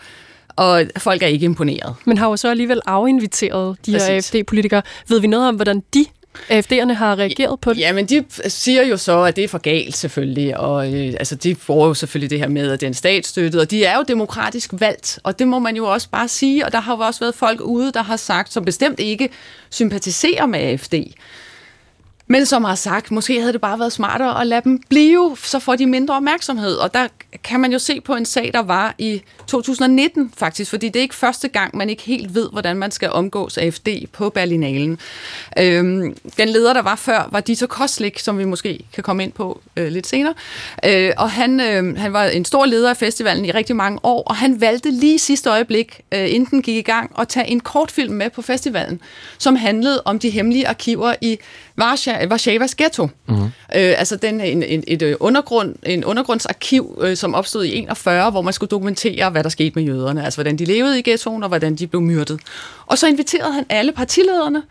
[0.56, 1.96] og folk er ikke imponeret.
[2.06, 4.34] Men har jo så alligevel afinviteret de her Præcis.
[4.34, 4.82] AFD-politikere.
[5.08, 6.06] Ved vi noget om, hvordan de
[6.52, 7.80] AFD'erne har reageret på det?
[7.80, 11.36] Ja, men de siger jo så, at det er for galt selvfølgelig, og øh, altså,
[11.36, 13.98] de får jo selvfølgelig det her med, at det er en statsstøttet, og de er
[13.98, 17.00] jo demokratisk valgt, og det må man jo også bare sige, og der har jo
[17.00, 19.30] også været folk ude, der har sagt, som bestemt ikke
[19.70, 20.94] sympatiserer med AFD,
[22.28, 25.60] men som har sagt, måske havde det bare været smartere at lade dem blive, så
[25.60, 26.76] får de mindre opmærksomhed.
[26.76, 27.08] Og der
[27.44, 31.02] kan man jo se på en sag, der var i 2019 faktisk, fordi det er
[31.02, 35.00] ikke første gang, man ikke helt ved, hvordan man skal omgås AFD på Berlinalen.
[35.60, 39.32] Øhm, den leder, der var før, var Dieter Koslik, som vi måske kan komme ind
[39.32, 40.34] på øh, lidt senere.
[40.86, 44.24] Øh, og han, øh, han var en stor leder af festivalen i rigtig mange år,
[44.24, 47.60] og han valgte lige sidste øjeblik, øh, inden den gik i gang, at tage en
[47.60, 49.02] kortfilm med på festivalen,
[49.38, 51.40] som handlede om de hemmelige arkiver i
[51.78, 53.10] Warszawas ghetto.
[53.28, 53.44] Mm-hmm.
[53.76, 58.32] Øh, altså den, en, en, et øh, undergrund, en undergrundsarkiv, øh, som opstod i 41,
[58.32, 61.44] hvor man skulle dokumentere, hvad der skete med jøderne, altså hvordan de levede i ghettoen,
[61.44, 62.40] og hvordan de blev myrdet.
[62.86, 64.64] Og så inviterede han alle partilederne,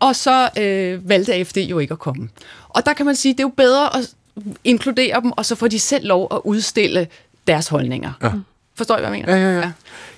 [0.00, 2.28] og så øh, valgte AFD jo ikke at komme.
[2.68, 4.10] Og der kan man sige, det er jo bedre at
[4.64, 7.08] inkludere dem, og så får de selv lov at udstille
[7.46, 8.12] deres holdninger.
[8.22, 8.30] Ja.
[8.80, 9.36] Forstår I, hvad jeg mener?
[9.36, 9.72] Ja, ja, ja.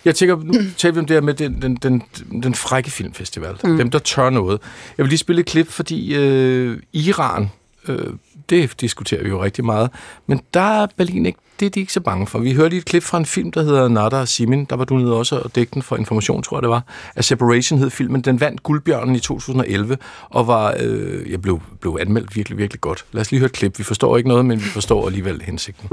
[0.04, 2.02] Jeg tænker, nu taler vi om det her med den, den, den,
[2.42, 3.56] den frække filmfestival.
[3.64, 3.76] Mm.
[3.76, 4.60] Dem, der tør noget.
[4.98, 7.50] Jeg vil lige spille et klip, fordi øh, Iran,
[7.88, 8.06] øh,
[8.50, 9.90] det diskuterer vi jo rigtig meget,
[10.26, 12.38] men der er Berlin ikke, det er de ikke så bange for.
[12.38, 14.64] Vi hørte lige et klip fra en film, der hedder Nada og Simin.
[14.64, 16.82] Der var du nede også og dække den for information, tror jeg det var.
[17.16, 18.20] A Separation hed filmen.
[18.20, 19.98] Den vandt Guldbjørnen i 2011,
[20.30, 23.04] og var, øh, jeg blev, blev anmeldt virkelig, virkelig godt.
[23.12, 23.78] Lad os lige høre et klip.
[23.78, 25.88] Vi forstår ikke noget, men vi forstår alligevel hensigten.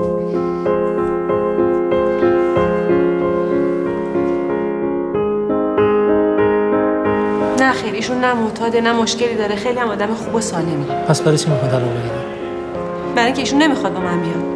[7.89, 11.23] نه خیر ایشون نه معتاده نه مشکلی داره خیلی هم آدم خوب و سالمی پس
[11.23, 12.25] برای چی میخواد طلاق بگیره
[13.15, 14.55] برای اینکه ایشون نمیخواد با من بیاد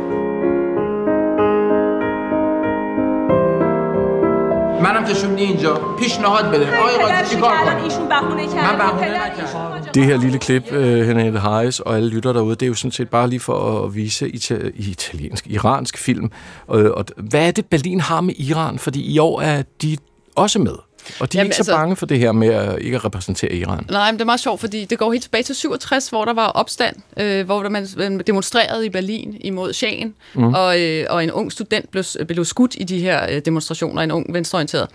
[4.83, 9.79] منم کشوندی اینجا پیشنهاد بده آقای قاضی چیکار کنم ایشون بهونه کرد من بهونه نکردم
[9.93, 10.75] Det her lille klip, uh,
[11.09, 13.95] Henriette Hayes og alle lytter derude, det er jo sådan set bare lige for at
[13.95, 16.31] vise ita- italiensk, iransk film.
[16.67, 18.79] Og, og hvad er det, Berlin har med Iran?
[18.79, 19.97] Fordi i år er de
[20.37, 20.75] også med.
[21.20, 23.06] Og de er Jamen, ikke så altså, bange for det her med at ikke at
[23.06, 23.86] repræsentere Iran.
[23.90, 26.34] Nej, men det er meget sjovt, fordi det går helt tilbage til 67, hvor der
[26.34, 27.88] var opstand, øh, hvor man
[28.28, 30.54] demonstrerede i Berlin imod Shahen, mm.
[30.54, 34.12] og, øh, og en ung student blev, blev skudt i de her øh, demonstrationer, en
[34.12, 34.88] ung venstreorienteret.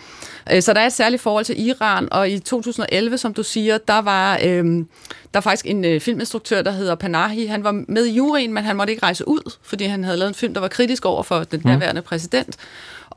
[0.53, 3.79] Øh, så der er et særligt forhold til Iran, og i 2011, som du siger,
[3.79, 4.85] der var øh,
[5.35, 7.47] der er faktisk en øh, filminstruktør, der hedder Panahi.
[7.47, 10.29] Han var med i juryen, men han måtte ikke rejse ud, fordi han havde lavet
[10.29, 11.71] en film, der var kritisk over for den mm.
[11.71, 12.57] nærværende præsident.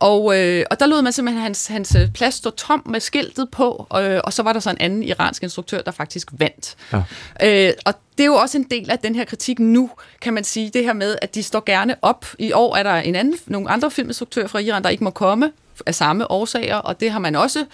[0.02, 3.50] Og, øh, og der lod man simpelthen hans, hans øh, plads stå tom med skiltet
[3.52, 6.76] på, øh, og så var der så en anden iransk instruktør, der faktisk vandt.
[6.94, 7.68] Ja.
[7.68, 9.90] Øh, og det er jo også en del af den her kritik nu,
[10.22, 12.26] kan man sige, det her med, at de står gerne op.
[12.40, 15.52] I år er der en anden, nogle andre filminstruktører fra Iran, der ikke må komme
[15.86, 17.66] af samme årsager, og det har man også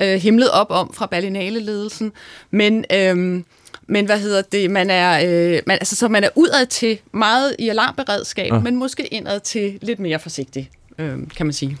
[0.00, 2.12] øh, himlet op om fra Berlinale-ledelsen.
[2.50, 2.84] Men...
[2.92, 3.42] Øh,
[3.88, 7.56] men hvad hedder det, man er, øh, man, altså, så man er udad til meget
[7.58, 8.58] i alarmberedskab, ja.
[8.58, 11.78] men måske indad til lidt mere forsigtig øh, kan man sige.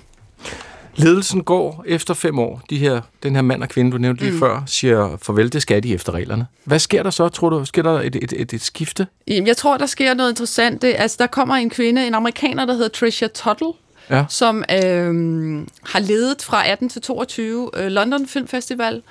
[0.96, 2.62] Ledelsen går efter fem år.
[2.70, 4.38] De her, den her mand og kvinde, du nævnte lige mm.
[4.38, 6.46] før, siger farvel, det skal de efter reglerne.
[6.64, 7.64] Hvad sker der så, tror du?
[7.64, 9.06] Sker der et, et, et, et skifte?
[9.26, 10.82] Jeg tror, der sker noget interessant.
[10.82, 13.72] Det, altså, der kommer en kvinde, en amerikaner, der hedder Tricia Tuttle,
[14.10, 14.24] ja.
[14.28, 15.14] som øh,
[15.82, 19.02] har ledet fra 18 til 22 øh, London Film Festival,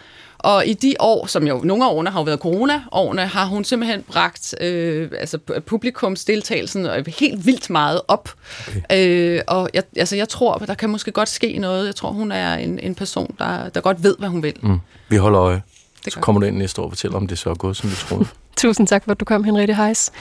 [0.45, 3.63] og i de år, som jo nogle af årene har jo været corona-årene, har hun
[3.63, 8.29] simpelthen bragt øh, altså publikumsdeltagelsen helt vildt meget op.
[8.67, 9.35] Okay.
[9.35, 11.85] Øh, og jeg, altså, jeg tror, der kan måske godt ske noget.
[11.85, 14.53] Jeg tror, hun er en, en person, der, der godt ved, hvad hun vil.
[14.61, 14.79] Mm.
[15.09, 15.61] Vi holder øje.
[16.05, 17.89] Det så kommer du ind næste år og fortæller, om det så er gået, som
[17.89, 18.25] du troede.
[18.57, 20.11] Tusind tak for, at du kom, Henriette Heis,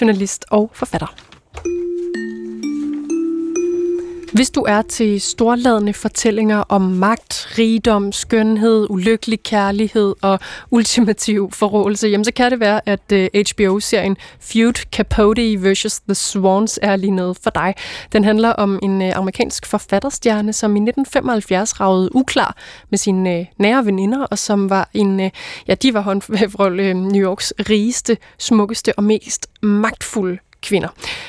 [0.00, 1.14] journalist og forfatter.
[4.34, 10.38] Hvis du er til storladende fortællinger om magt, rigdom, skønhed, ulykkelig kærlighed og
[10.70, 16.00] ultimativ forrådelse, jamen så kan det være, at øh, HBO-serien Feud Capote vs.
[16.00, 17.74] The Swans er lige noget for dig.
[18.12, 22.56] Den handler om en øh, amerikansk forfatterstjerne, som i 1975 ragede uklar
[22.90, 25.30] med sine øh, nære veninder, og som var en,
[25.68, 30.88] ja, de var håndfuld New Yorks rigeste, smukkeste og mest magtfulde kvinder.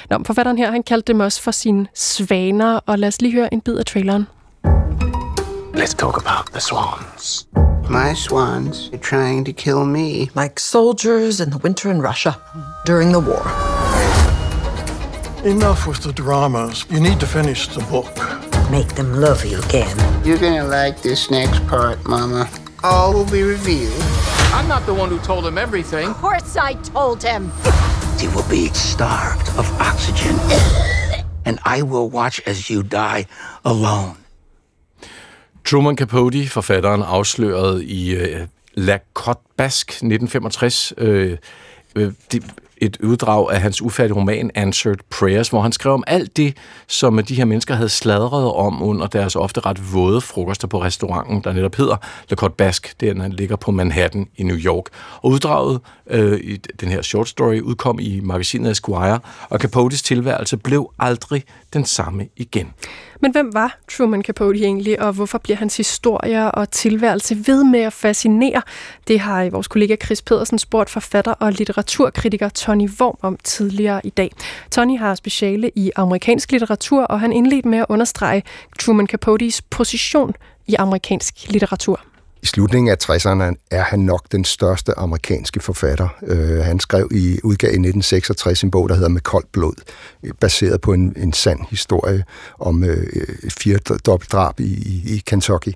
[0.10, 3.54] Nå, forfatteren her, han kaldte dem også for sine svaner, og lad os lige høre
[3.54, 4.28] en bid af traileren.
[5.74, 7.48] Let's talk about the swans.
[7.90, 10.30] My swans are trying to kill me.
[10.36, 12.34] Like soldiers in the winter in Russia
[12.86, 13.46] during the war.
[15.46, 16.86] Enough with the dramas.
[16.90, 18.16] You need to finish the book.
[18.72, 19.96] Make them love you again.
[20.26, 22.50] You're gonna like this next part, Mama.
[22.84, 24.04] All will be revealed.
[24.54, 26.10] I'm not the one who told him everything.
[26.10, 27.52] Of course I told him.
[28.26, 30.36] He will be starved of oxygen.
[31.46, 33.26] And I will watch as you die
[33.64, 34.16] alone.
[35.64, 40.94] Truman Capote, forfatteren, afsløret i uh, La Cote Basque 1965.
[40.98, 41.38] Uh, øh,
[41.96, 42.44] øh, det,
[42.78, 46.58] et uddrag af hans ufærdige roman Answered Prayers, hvor han skrev om alt det,
[46.88, 51.42] som de her mennesker havde sladret om under deres ofte ret våde frokoster på restauranten,
[51.44, 51.98] der netop hedder
[52.30, 52.92] Le Cote Basque.
[53.00, 54.86] Den ligger på Manhattan i New York.
[55.22, 60.58] Og uddraget øh, i den her short story udkom i magasinet Esquire, og Capotes tilværelse
[60.58, 62.74] blev aldrig den samme igen.
[63.26, 67.80] Men hvem var Truman Capote egentlig, og hvorfor bliver hans historier og tilværelse ved med
[67.80, 68.62] at fascinere?
[69.08, 74.10] Det har vores kollega Chris Pedersen spurgt forfatter og litteraturkritiker Tony Worm om tidligere i
[74.10, 74.32] dag.
[74.72, 78.44] Tony har speciale i amerikansk litteratur, og han indledte med at understrege
[78.80, 80.34] Truman Capotes position
[80.68, 82.02] i amerikansk litteratur.
[82.46, 86.08] I slutningen af 60'erne er han nok den største amerikanske forfatter.
[86.28, 89.74] Øh, han skrev i udgave i 1966 en bog, der hedder Med koldt blod,
[90.40, 92.24] baseret på en, en sand historie
[92.60, 93.08] om øh,
[93.50, 95.74] fire dobbeltdrab i, i, i Kentucky,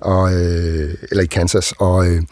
[0.00, 1.74] og, øh, eller i Kansas.
[1.78, 2.22] Og, øh,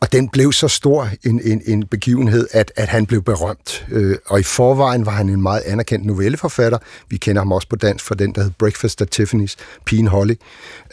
[0.00, 3.86] og den blev så stor en, en, en begivenhed, at, at han blev berømt.
[3.90, 6.78] Øh, og i forvejen var han en meget anerkendt novelleforfatter.
[7.08, 9.54] Vi kender ham også på dansk for den, der hed Breakfast at Tiffany's,
[9.84, 10.34] Pigen Holly.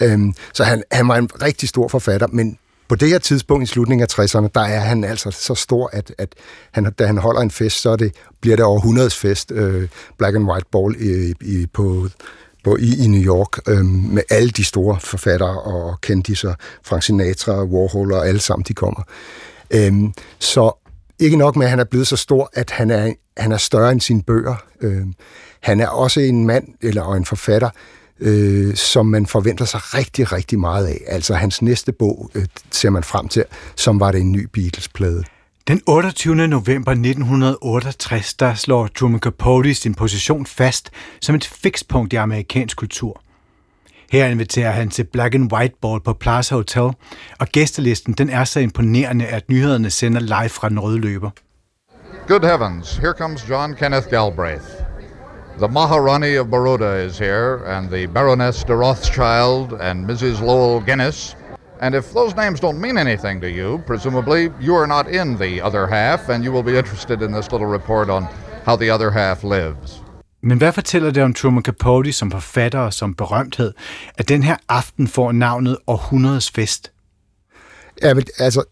[0.02, 3.66] Øhm, så han, han var en rigtig stor forfatter, men på det her tidspunkt i
[3.66, 6.36] slutningen af 60'erne, der er han altså så stor, at, at
[6.72, 10.36] han, da han holder en fest, så det, bliver det over 100 fest, øh, Black
[10.36, 12.10] and White Ball i, i, på
[12.64, 17.64] på, i, i New York øh, med alle de store forfattere og kendtiser, Frank Sinatra,
[17.64, 19.04] Warhol og alle sammen, de kommer.
[19.72, 19.94] Øh,
[20.40, 20.72] så
[21.20, 23.92] ikke nok med, at han er blevet så stor, at han er, han er større
[23.92, 24.56] end sine bøger.
[24.82, 25.06] Øh,
[25.62, 27.70] han er også en mand eller en forfatter,
[28.20, 31.02] øh, som man forventer sig rigtig, rigtig meget af.
[31.08, 33.46] Altså hans næste bog øh, ser man frem til,
[33.76, 35.24] som var det en ny Beatles-plade.
[35.68, 36.36] Den 28.
[36.48, 43.22] november 1968, der slår Truman Capote sin position fast som et fikspunkt i amerikansk kultur.
[44.12, 46.90] Her inviterer han til Black and White Ball på Plaza Hotel,
[47.40, 51.30] og gæstelisten den er så imponerende, at nyhederne sender live fra den røde løber.
[52.28, 54.66] Good heavens, here comes John Kenneth Galbraith.
[55.58, 60.46] The Maharani of Baroda is here, and the Baroness de Rothschild and Mrs.
[60.46, 61.38] Lowell Guinness–
[61.84, 65.62] And if those names don't mean anything to you, presumably you are not in the
[65.68, 68.24] other half, and you will be interested in this little report on
[68.66, 70.02] how the other half lives.
[70.42, 73.74] Men hvad fortæller det om Truman Capote som forfatter og som berømthed,
[74.18, 76.92] at den her aften får navnet Århundredes Fest?
[78.02, 78.64] Ja, men altså,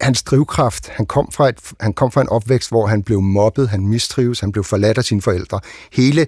[0.00, 3.68] hans drivkraft, han kom, fra et, han kom fra en opvækst, hvor han blev mobbet,
[3.68, 5.60] han mistrives, han blev forladt af sine forældre.
[5.92, 6.26] Hele,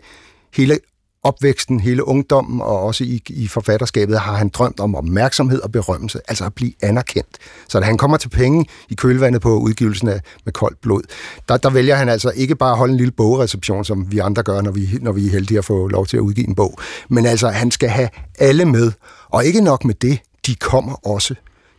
[0.55, 0.79] hele
[1.23, 6.21] opvæksten, hele ungdommen og også i, i forfatterskabet har han drømt om opmærksomhed og berømmelse,
[6.29, 7.39] altså at blive anerkendt.
[7.69, 11.03] Så da han kommer til penge i kølvandet på udgivelsen af Med koldt blod,
[11.49, 14.43] der, der vælger han altså ikke bare at holde en lille bogreception, som vi andre
[14.43, 16.79] gør, når vi, når vi er heldige at få lov til at udgive en bog,
[17.09, 18.93] men altså han skal have alle med,
[19.29, 21.35] og ikke nok med det, de kommer også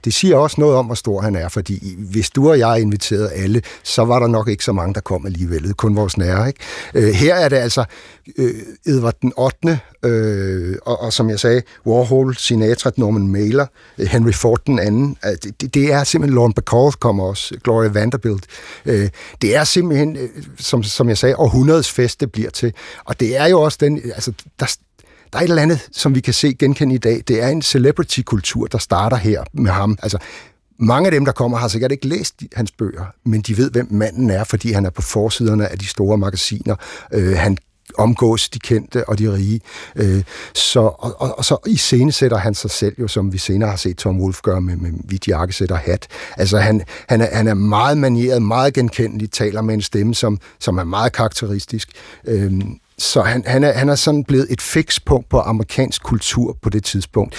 [0.05, 3.31] det siger også noget om, hvor stor han er, fordi hvis du og jeg inviterede
[3.31, 5.73] alle, så var der nok ikke så mange, der kom alligevel.
[5.73, 6.47] Kun vores nære.
[6.47, 6.59] Ikke?
[6.93, 7.83] Øh, her er det altså
[8.37, 8.53] øh,
[8.85, 13.65] Edvard den 8., øh, og, og som jeg sagde, Warhol, Sinatra, Norman Mailer,
[13.97, 15.17] øh, Henry Ford den anden.
[15.25, 18.45] Øh, det, det er simpelthen, Lauren Bacall kommer også, Gloria Vanderbilt.
[18.85, 19.09] Øh,
[19.41, 22.73] det er simpelthen, øh, som, som jeg sagde, århundredes fest, det bliver til.
[23.05, 24.75] Og det er jo også den, altså, der,
[25.33, 27.23] der er et eller andet, som vi kan se genkende i dag.
[27.27, 29.97] Det er en celebrity-kultur, der starter her med ham.
[30.03, 30.17] Altså,
[30.79, 33.87] mange af dem, der kommer, har sikkert ikke læst hans bøger, men de ved, hvem
[33.91, 36.75] manden er, fordi han er på forsiderne af de store magasiner.
[37.13, 37.57] Øh, han
[37.97, 39.61] omgås de kendte og de rige.
[39.95, 40.23] Øh,
[40.53, 43.69] så, og, og, og så i scene sætter han sig selv jo, som vi senere
[43.69, 46.07] har set Tom Wolf gøre med, med hvidt jakkesæt og hat.
[46.37, 50.39] Altså han, han, er, han er meget manieret, meget genkendelig, taler med en stemme, som,
[50.59, 51.89] som er meget karakteristisk.
[52.27, 52.61] Øh,
[52.97, 56.83] så han, han, er, han er sådan blevet et fikspunkt på amerikansk kultur på det
[56.83, 57.35] tidspunkt.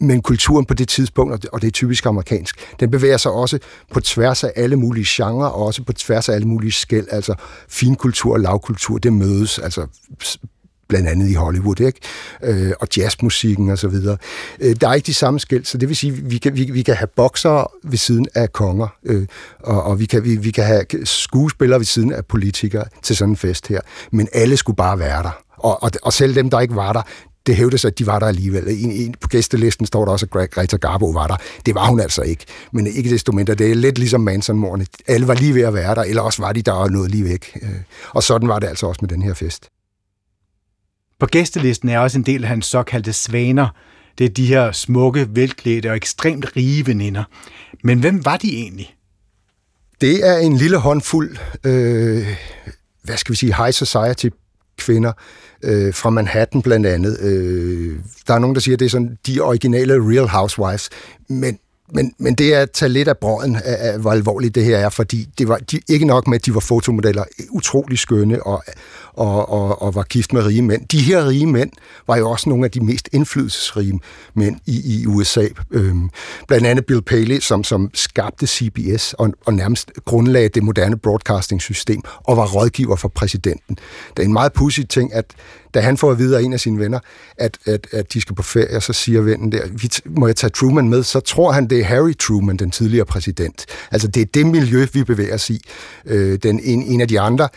[0.00, 3.58] Men kulturen på det tidspunkt, og det er typisk amerikansk, den bevæger sig også
[3.92, 7.06] på tværs af alle mulige genrer, og også på tværs af alle mulige skæld.
[7.10, 7.34] Altså
[7.68, 9.58] finkultur og lavkultur, det mødes.
[9.58, 9.86] Altså
[10.88, 12.00] blandt andet i Hollywood, ikke?
[12.42, 14.16] Øh, og jazzmusikken og så videre.
[14.60, 16.82] Øh, der er ikke de samme skæld, så det vil sige, vi kan, vi, vi
[16.82, 19.26] kan have boksere ved siden af konger, øh,
[19.60, 23.32] og, og vi, kan, vi, vi kan have skuespillere ved siden af politikere til sådan
[23.32, 23.80] en fest her,
[24.12, 25.42] men alle skulle bare være der.
[25.56, 27.02] Og, og, og selv dem, der ikke var der,
[27.46, 28.68] det hævdes, at de var der alligevel.
[28.68, 31.36] En, en, på gæstelisten står der også, at Greta Garbo var der.
[31.66, 32.44] Det var hun altså ikke.
[32.72, 34.86] Men ikke desto mindre, det er lidt ligesom Manson-morne.
[35.06, 37.24] Alle var lige ved at være der, eller også var de der og noget lige
[37.24, 37.58] væk.
[37.62, 37.70] Øh,
[38.10, 39.68] og sådan var det altså også med den her fest.
[41.20, 43.68] På gæstelisten er også en del af hans såkaldte svaner.
[44.18, 47.24] Det er de her smukke, velklædte og ekstremt rige veninder.
[47.84, 48.94] Men hvem var de egentlig?
[50.00, 52.26] Det er en lille håndfuld, øh,
[53.02, 54.28] hvad skal vi sige, high society
[54.78, 55.12] kvinder
[55.62, 57.20] øh, fra Manhattan blandt andet.
[57.20, 60.90] Øh, der er nogen, der siger, at det er sådan de originale Real Housewives,
[61.28, 61.58] men
[61.92, 64.78] men, men det er at tage lidt af brøden af, af, hvor alvorligt det her
[64.78, 68.64] er, fordi det var de, ikke nok med, at de var fotomodeller, utrolig skønne og,
[69.12, 70.88] og, og, og var gift med rige mænd.
[70.88, 71.70] De her rige mænd
[72.06, 74.00] var jo også nogle af de mest indflydelsesrige
[74.34, 75.46] mænd i, i USA.
[75.70, 76.10] Øhm,
[76.48, 82.02] blandt andet Bill Paley, som, som skabte CBS og, og nærmest grundlagde det moderne broadcasting-system
[82.24, 83.78] og var rådgiver for præsidenten.
[84.16, 85.24] Det er en meget pudsig ting, at
[85.76, 86.98] da han får at vide af en af sine venner,
[87.36, 90.50] at, at, at de skal på ferie, så siger vennen der, vi må jeg tage
[90.50, 91.02] Truman med?
[91.02, 93.66] Så tror han, det er Harry Truman, den tidligere præsident.
[93.90, 95.62] Altså, det er det miljø, vi bevæger os i.
[96.06, 97.48] Øh, den, en, en af de andre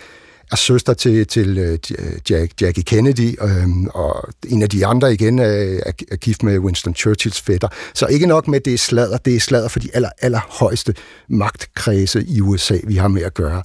[0.51, 5.39] er søster til, til uh, Jack, Jackie Kennedy, øhm, og en af de andre igen
[5.39, 5.45] er,
[5.85, 7.67] er, er gift med Winston Churchills fætter.
[7.93, 10.95] Så ikke nok med, at det er sladder, det er sladder for de aller, allerhøjeste
[11.29, 13.63] magtkredse i USA, vi har med at gøre.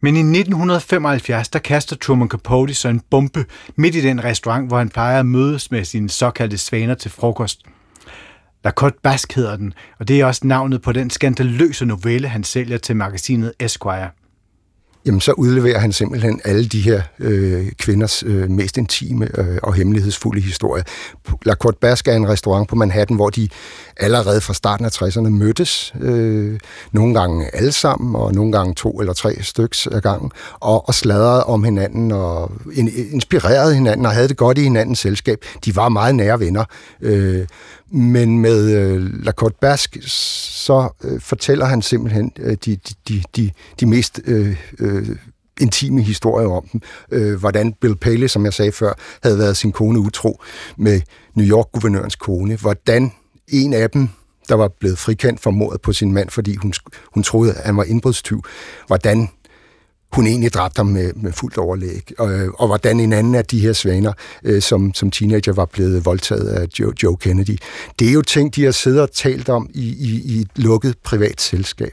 [0.00, 3.44] Men i 1975, der kaster Truman Capote så en bombe
[3.76, 7.62] midt i den restaurant, hvor han plejer at mødes med sine såkaldte svaner til frokost.
[8.64, 12.44] La Côte Basque hedder den, og det er også navnet på den skandaløse novelle, han
[12.44, 14.08] sælger til magasinet Esquire
[15.06, 19.74] jamen så udleverer han simpelthen alle de her øh, kvinders øh, mest intime øh, og
[19.74, 20.84] hemmelighedsfulde historier.
[21.44, 23.48] La Côte Basque er en restaurant på Manhattan, hvor de
[23.96, 26.58] allerede fra starten af 60'erne mødtes, øh,
[26.92, 30.94] nogle gange alle sammen, og nogle gange to eller tre styks ad gangen, og, og
[30.94, 35.38] sladrede om hinanden, og in, inspirerede hinanden, og havde det godt i hinandens selskab.
[35.64, 36.64] De var meget nære venner.
[37.00, 37.46] Øh,
[37.90, 42.76] men med øh, Lacotte Bask, Basque, så øh, fortæller han simpelthen øh, de,
[43.08, 43.50] de, de,
[43.80, 45.16] de mest øh, øh,
[45.60, 46.80] intime historier om dem.
[47.10, 50.42] Øh, hvordan Bill Paley, som jeg sagde før, havde været sin kone utro
[50.76, 51.00] med
[51.34, 52.56] New York-guvernørens kone.
[52.56, 53.12] Hvordan
[53.48, 54.08] en af dem,
[54.48, 56.72] der var blevet frikendt for mordet på sin mand, fordi hun,
[57.14, 58.42] hun troede, at han var indbrudstyv.
[58.86, 59.28] Hvordan
[60.12, 62.12] hun egentlig dræbte ham med, med fuldt overlæg.
[62.18, 64.12] Og, og hvordan en anden af de her svaner,
[64.44, 67.58] øh, som, som teenager var blevet voldtaget af Joe, Joe Kennedy.
[67.98, 70.94] Det er jo ting, de har siddet og talt om i, i, i et lukket
[71.04, 71.92] privat selskab.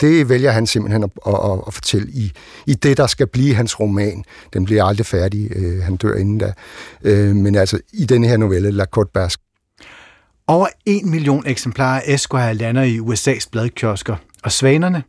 [0.00, 2.32] Det vælger han simpelthen at, at, at, at fortælle i,
[2.66, 4.24] i det, der skal blive hans roman.
[4.52, 5.50] Den bliver aldrig færdig.
[5.56, 6.52] Øh, han dør inden da.
[7.02, 9.42] Øh, men altså, i den her novelle, La Côte Basque,
[10.48, 15.02] Over en million eksemplarer af Esquire lander i USA's bladkiosker, og svanerne,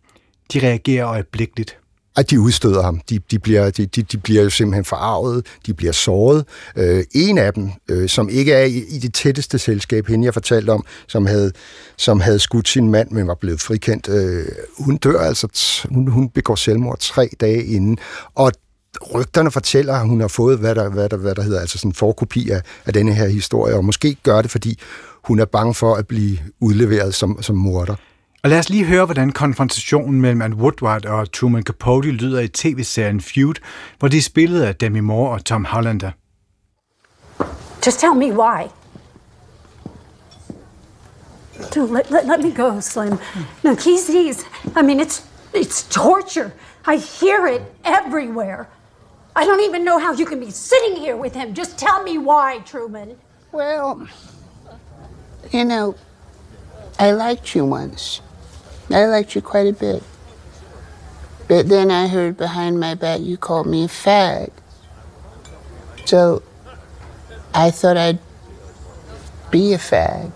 [0.53, 1.77] de reagerer øjeblikkeligt
[2.17, 3.01] at de udstøder ham.
[3.09, 6.45] De, de, bliver, de, de, bliver jo simpelthen forarvet, de bliver såret.
[6.75, 10.33] Øh, en af dem, øh, som ikke er i, i det tætteste selskab, hende jeg
[10.33, 11.51] fortalte om, som havde,
[11.97, 14.45] som havde skudt sin mand, men var blevet frikendt, øh,
[14.77, 15.47] hun dør altså,
[15.89, 17.97] hun, hun begår selvmord tre dage inden,
[18.35, 18.51] og
[19.15, 21.89] rygterne fortæller, at hun har fået, hvad der, hvad der, hvad der hedder, altså sådan
[21.89, 24.79] en forkopi af, af denne her historie, og måske gør det, fordi
[25.23, 27.95] hun er bange for at blive udleveret som, som morder.
[28.43, 32.47] Og lad os lige høre, hvordan konfrontationen mellem Anne Woodward og Truman Capote lyder i
[32.47, 33.53] tv-serien Feud,
[33.99, 36.11] hvor de er spillet af Demi Moore og Tom Hollander.
[37.85, 38.67] Just tell me why.
[41.75, 43.17] Dude, let, let, let me go, Slim.
[43.63, 45.23] No, he's, he's, I mean, it's,
[45.53, 46.51] it's torture.
[46.85, 48.67] I hear it everywhere.
[49.35, 51.53] I don't even know how you can be sitting here with him.
[51.53, 53.17] Just tell me why, Truman.
[53.51, 54.07] Well,
[55.51, 55.95] you know,
[56.99, 58.21] I liked you once.
[58.89, 60.03] I liked you quite a bit.
[61.47, 64.49] But then I heard behind my back you called me a fag.
[66.05, 66.41] So
[67.53, 68.19] I thought I'd
[69.51, 70.31] be a fag.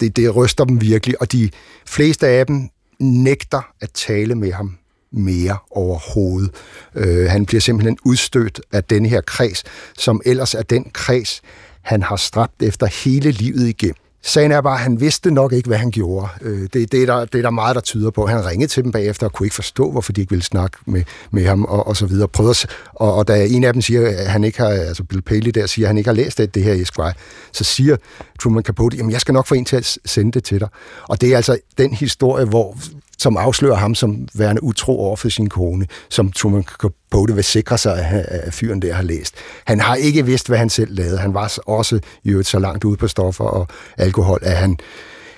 [0.00, 1.50] Det, det ryster dem virkelig, og de
[1.86, 2.68] fleste af dem
[3.00, 4.78] nægter at tale med ham
[5.10, 6.50] mere overhovedet.
[6.94, 9.64] Øh, han bliver simpelthen udstødt af den her kreds,
[9.98, 11.42] som ellers er den kreds,
[11.82, 14.03] han har stræbt efter hele livet igennem.
[14.26, 16.28] Sagen er bare, at han vidste nok ikke, hvad han gjorde.
[16.40, 18.26] Øh, det, det, er der, det er der meget, der tyder på.
[18.26, 21.02] Han ringede til dem bagefter og kunne ikke forstå, hvorfor de ikke ville snakke med,
[21.30, 22.28] med ham og, og så videre.
[22.28, 25.22] Prøvede at, og, og da en af dem siger, at han ikke har, altså Bill
[25.22, 27.12] Paley der siger, at han ikke har læst det, det her Esquire,
[27.52, 27.96] så siger
[28.40, 30.68] Truman Capote, jamen jeg skal nok få en til at sende det til dig.
[31.08, 32.76] Og det er altså den historie, hvor
[33.24, 37.78] som afslører ham som værende utro over for sin kone, som Truman Capote vil sikre
[37.78, 39.34] sig, at fyren der har læst.
[39.66, 41.18] Han har ikke vidst, hvad han selv lavede.
[41.18, 43.68] Han var også i øvrigt så langt ude på stoffer og
[43.98, 44.76] alkohol, at han,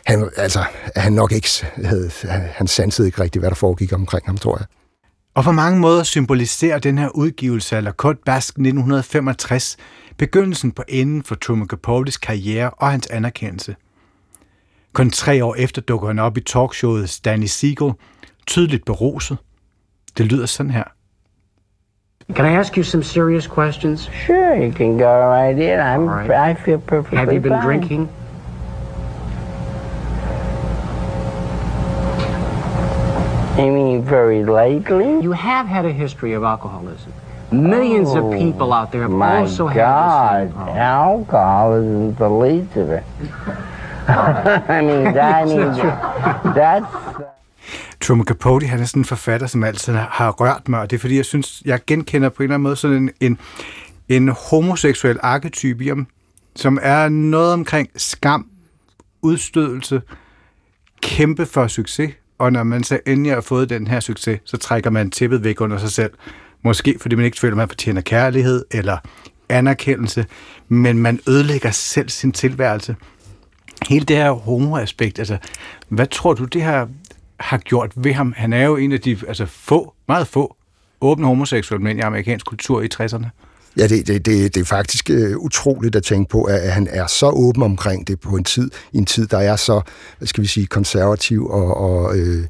[0.07, 0.65] han, altså,
[0.95, 1.49] at han nok ikke
[1.85, 2.11] havde,
[2.55, 4.67] han sansede ikke rigtigt, hvad der foregik omkring ham, tror jeg.
[5.35, 9.77] Og på mange måder symboliserer den her udgivelse af La Côte Basque 1965
[10.19, 13.77] begyndelsen på enden for Truman Capotes karriere og hans anerkendelse–
[14.97, 17.93] kun tre år efter dukker han op i talkshowet Stanley Siegel,
[18.47, 19.39] tydeligt beruset.
[20.19, 20.85] Det lyder sådan her.
[22.35, 24.11] Can I ask you some serious questions?
[24.27, 25.79] Sure, you can go right in.
[25.79, 26.59] I'm, right.
[26.59, 27.67] I feel perfectly Have you been fine.
[27.67, 28.09] drinking?
[33.59, 35.25] You mean very lately?
[35.25, 37.13] You have had a history of alcoholism.
[37.51, 40.57] Millions oh, of people out there have my also God, had this.
[40.57, 41.03] Oh.
[41.03, 43.05] alcohol isn't the least of it.
[44.09, 45.75] I mean, that, I mean,
[46.55, 46.87] that's...
[48.01, 51.01] Truman Capote, han er sådan en forfatter, som altid har rørt mig, og det er
[51.01, 53.39] fordi, jeg synes, jeg genkender på en eller anden måde sådan en, en,
[54.09, 56.07] en homoseksuel arketype i ham,
[56.57, 58.47] som er noget omkring skam,
[59.23, 60.03] udstødelse,
[61.03, 64.91] kæmpe for succes, og når man så endelig har fået den her succes, så trækker
[64.91, 66.13] man tippet væk under sig selv.
[66.63, 68.99] Måske fordi man ikke føler, at man fortjener kærlighed eller
[69.49, 70.27] anerkendelse,
[70.69, 72.97] men man ødelægger selv sin tilværelse
[73.89, 75.39] hele det her homoaspekt, altså,
[75.89, 76.87] hvad tror du, det her
[77.41, 78.35] har gjort ved ham?
[78.37, 80.57] Han er jo en af de altså, få, meget få,
[81.01, 83.27] åbne homoseksuelle mænd i amerikansk kultur i 60'erne.
[83.77, 86.89] Ja, det, det, det, det er faktisk øh, utroligt at tænke på, at, at han
[86.91, 89.81] er så åben omkring det på en tid, en tid, der er så,
[90.19, 92.47] hvad skal vi sige, konservativ og, og, øh,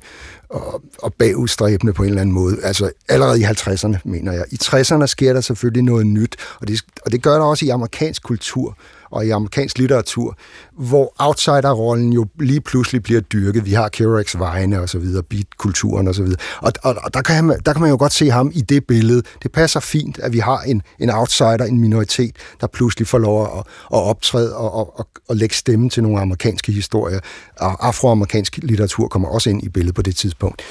[0.49, 2.57] og, og bagudstræbende på en eller anden måde.
[2.63, 4.45] Altså allerede i 50'erne, mener jeg.
[4.51, 7.69] I 60'erne sker der selvfølgelig noget nyt, og det, og det gør der også i
[7.69, 8.77] amerikansk kultur
[9.11, 10.37] og i amerikansk litteratur,
[10.79, 13.65] hvor outsiderrollen jo lige pludselig bliver dyrket.
[13.65, 16.39] Vi har Kerouacs vegne og så videre, beatkulturen og så videre.
[16.61, 18.87] Og, og, og der, kan man, der kan man jo godt se ham i det
[18.87, 19.23] billede.
[19.43, 23.43] Det passer fint, at vi har en, en outsider, en minoritet, der pludselig får lov
[23.43, 23.59] at,
[23.93, 27.21] at optræde og, og, og, og lægge stemme til nogle amerikanske historier.
[27.61, 30.63] Og afroamerikansk litteratur kommer også ind i billedet på det tidspunkt.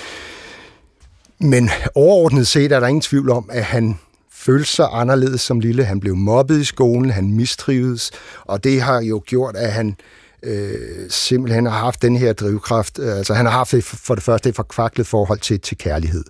[1.40, 4.00] Men overordnet set er der ingen tvivl om, at han
[4.46, 5.86] følte sig anderledes som lille.
[5.86, 8.12] Han blev mobbet i skolen, han mistrivedes,
[8.46, 9.96] og det har jo gjort, at han
[10.44, 13.00] øh, simpelthen har haft den her drivkraft.
[13.00, 16.24] Øh, altså han har haft for det første et forkvaklet forhold til, til kærlighed.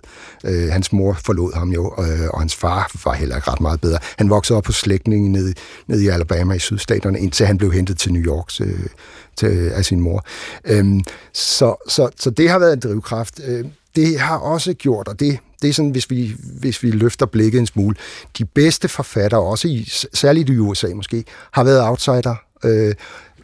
[0.44, 3.80] Øh, hans mor forlod ham jo, øh, og hans far var heller ikke ret meget
[3.80, 3.98] bedre.
[4.18, 5.54] Han voksede op på slægtningen nede,
[5.86, 8.88] nede i Alabama i sydstaterne, indtil han blev hentet til New York til,
[9.36, 10.24] til, af sin mor.
[10.64, 10.84] Øh,
[11.32, 13.40] så, så, så det har været en drivkraft.
[13.46, 13.64] Øh,
[13.96, 17.58] det har også gjort, og det, det er sådan, hvis vi, hvis vi løfter blikket
[17.58, 17.96] en smule,
[18.38, 22.34] de bedste forfattere, også i, særligt i USA måske, har været outsider.
[22.64, 22.94] Øh,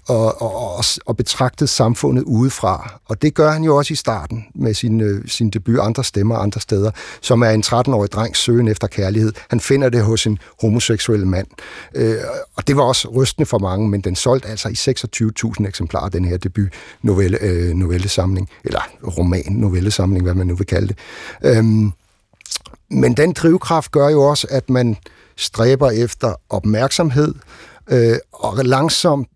[0.08, 3.00] og, og, og, og betragtet samfundet udefra.
[3.04, 6.36] Og det gør han jo også i starten med sin, øh, sin debut Andre Stemmer
[6.36, 6.90] andre steder,
[7.20, 9.32] som er en 13-årig drengs søgen efter kærlighed.
[9.50, 11.46] Han finder det hos en homoseksuel mand.
[11.94, 12.16] Øh,
[12.56, 14.94] og det var også rystende for mange, men den solgte altså i
[15.60, 16.68] 26.000 eksemplarer, den her debut
[17.02, 18.80] novelle, øh, novellesamling, eller
[19.18, 20.98] roman novellesamling, hvad man nu vil kalde det.
[21.42, 21.92] Øhm,
[22.90, 24.96] men den drivkraft gør jo også, at man
[25.36, 27.34] stræber efter opmærksomhed,
[27.90, 29.28] øh, og langsomt,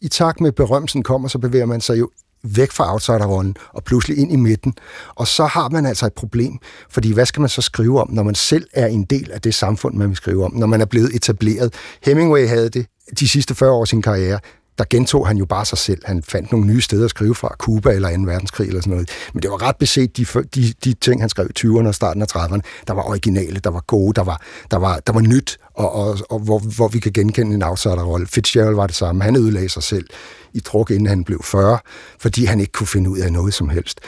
[0.00, 2.10] i takt med berømmelsen kommer, så bevæger man sig jo
[2.42, 4.74] væk fra outsiderrollen og pludselig ind i midten.
[5.14, 6.58] Og så har man altså et problem,
[6.90, 9.54] fordi hvad skal man så skrive om, når man selv er en del af det
[9.54, 11.74] samfund, man vil skrive om, når man er blevet etableret.
[12.04, 12.86] Hemingway havde det
[13.20, 14.40] de sidste 40 år af sin karriere
[14.80, 16.02] der gentog han jo bare sig selv.
[16.04, 18.22] Han fandt nogle nye steder at skrive fra, Cuba eller 2.
[18.22, 19.10] verdenskrig eller sådan noget.
[19.32, 22.22] Men det var ret beset, de, de, de ting, han skrev i 20'erne og starten
[22.22, 25.58] af 30'erne, der var originale, der var gode, der var, der var, der var nyt,
[25.74, 28.26] og, og, og hvor, hvor vi kan genkende en outsiderrolle.
[28.26, 29.24] Fitzgerald var det samme.
[29.24, 30.06] Han ødelagde sig selv
[30.52, 31.78] i druk, inden han blev 40,
[32.18, 34.00] fordi han ikke kunne finde ud af noget som helst.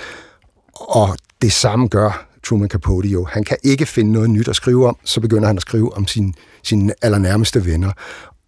[0.74, 3.24] Og det samme gør Truman Capote jo.
[3.24, 6.06] Han kan ikke finde noget nyt at skrive om, så begynder han at skrive om
[6.06, 7.92] sin, sine allernærmeste venner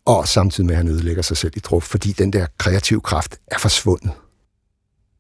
[0.07, 3.39] og samtidig med, at han ødelægger sig selv i druk, fordi den der kreative kraft
[3.47, 4.11] er forsvundet.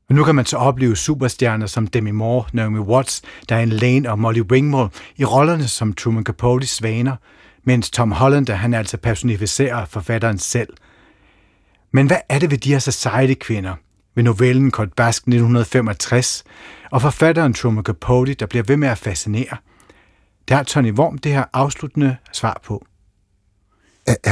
[0.08, 4.18] Men nu kan man så opleve superstjerner som Demi Moore, Naomi Watts, Diane Lane og
[4.18, 7.16] Molly Ringwald i rollerne som Truman Capote's svaner,
[7.64, 10.68] mens Tom Holland, han altså personificerer forfatteren selv.
[11.92, 13.74] Men hvad er det ved de her society-kvinder,
[14.14, 16.44] ved novellen Cold Bask 1965,
[16.90, 19.56] og forfatteren Truman Capote, der bliver ved med at fascinere?
[20.48, 22.86] Det har Tony Worm det her afsluttende svar på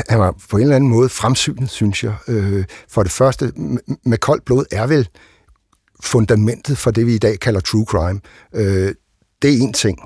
[0.08, 2.14] han var på en eller anden måde fremsynet, synes jeg.
[2.28, 3.52] Øh, for det første,
[4.04, 5.08] med koldt blod er vel
[6.02, 8.20] fundamentet for det, vi i dag kalder true crime.
[8.54, 8.94] Øh,
[9.42, 9.98] det er en ting.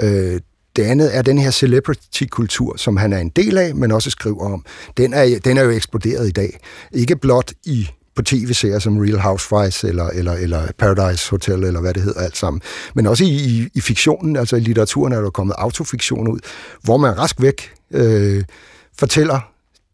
[0.00, 0.40] Øh,
[0.76, 4.52] det andet er den her celebrity-kultur, som han er en del af, men også skriver
[4.52, 4.64] om.
[4.96, 6.58] Den er, den er jo eksploderet i dag.
[6.92, 11.94] Ikke blot i på tv-serier som Real Housewives eller, eller, eller Paradise Hotel, eller hvad
[11.94, 12.62] det hedder alt sammen.
[12.94, 16.38] Men også i, i, i fiktionen, altså i litteraturen er der kommet autofiktion ud,
[16.82, 18.44] hvor man rask væk øh,
[18.98, 19.40] fortæller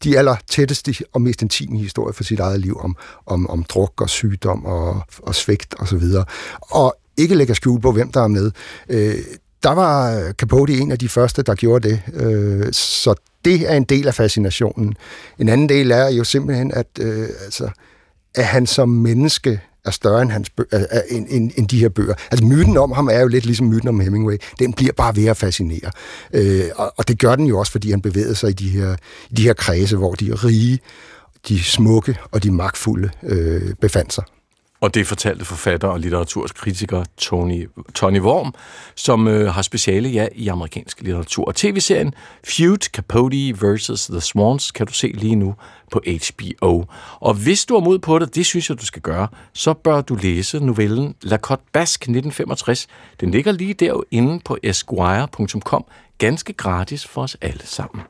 [0.03, 2.95] de aller tætteste og mest intime historier for sit eget liv om,
[3.25, 6.25] om, om druk og sygdom og, og svigt og så videre.
[6.61, 8.51] Og ikke lægger skjul på, hvem der er med.
[8.89, 9.15] Øh,
[9.63, 12.01] der var Capote en af de første, der gjorde det.
[12.13, 14.95] Øh, så det er en del af fascinationen.
[15.39, 17.69] En anden del er jo simpelthen, at, øh, altså,
[18.35, 20.77] at han som menneske er større end, hans bø-
[21.09, 22.13] end, end, end de her bøger.
[22.31, 24.37] Altså myten om ham er jo lidt ligesom myten om Hemingway.
[24.59, 25.91] Den bliver bare ved at fascinere.
[26.33, 28.95] Øh, og, og det gør den jo også, fordi han bevæger sig i de her,
[29.37, 30.79] de her kredse, hvor de rige,
[31.47, 34.23] de smukke og de magtfulde øh, befandt sig.
[34.81, 38.53] Og det fortalte forfatter og litteraturkritiker Tony, Tony Worm,
[38.95, 41.45] som øh, har speciale ja, i amerikansk litteratur.
[41.45, 42.13] Og tv-serien
[42.43, 44.07] Feud Capote vs.
[44.09, 45.55] The Swans kan du se lige nu
[45.91, 46.85] på HBO.
[47.19, 50.01] Og hvis du er mod på det, det synes jeg, du skal gøre, så bør
[50.01, 52.87] du læse novellen La Cotte Basque 1965.
[53.19, 55.85] Den ligger lige derinde på esquire.com,
[56.17, 58.01] ganske gratis for os alle sammen.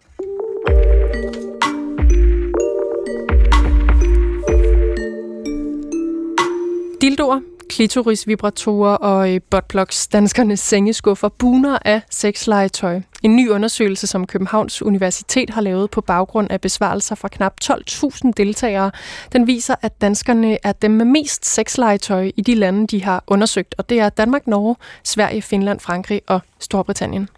[7.02, 7.40] Dildoer,
[7.70, 13.02] klitorisvibratorer og øh, buttplugs, danskernes sengeskuffer, buner af sexlegetøj.
[13.24, 18.32] En ny undersøgelse, som Københavns Universitet har lavet på baggrund af besvarelser fra knap 12.000
[18.38, 18.92] deltagere,
[19.34, 23.76] den viser, at danskerne er dem med mest sexlegetøj i de lande, de har undersøgt,
[23.78, 27.30] og det er Danmark, Norge, Sverige, Finland, Frankrig og Storbritannien.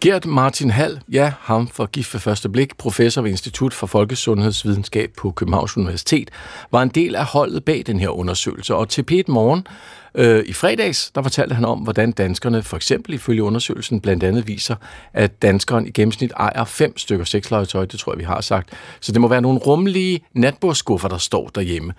[0.00, 5.10] Gert Martin Hall, ja, ham for gift ved første blik, professor ved Institut for Folkesundhedsvidenskab
[5.18, 6.30] på Københavns Universitet,
[6.72, 8.74] var en del af holdet bag den her undersøgelse.
[8.74, 9.66] Og til P1 Morgen
[10.14, 14.46] øh, i fredags, der fortalte han om, hvordan danskerne for eksempel ifølge undersøgelsen blandt andet
[14.46, 14.76] viser,
[15.12, 18.70] at danskeren i gennemsnit ejer fem stykker sexlegetøj, det tror jeg, vi har sagt.
[19.00, 21.92] Så det må være nogle rummelige natbordskuffer, der står derhjemme.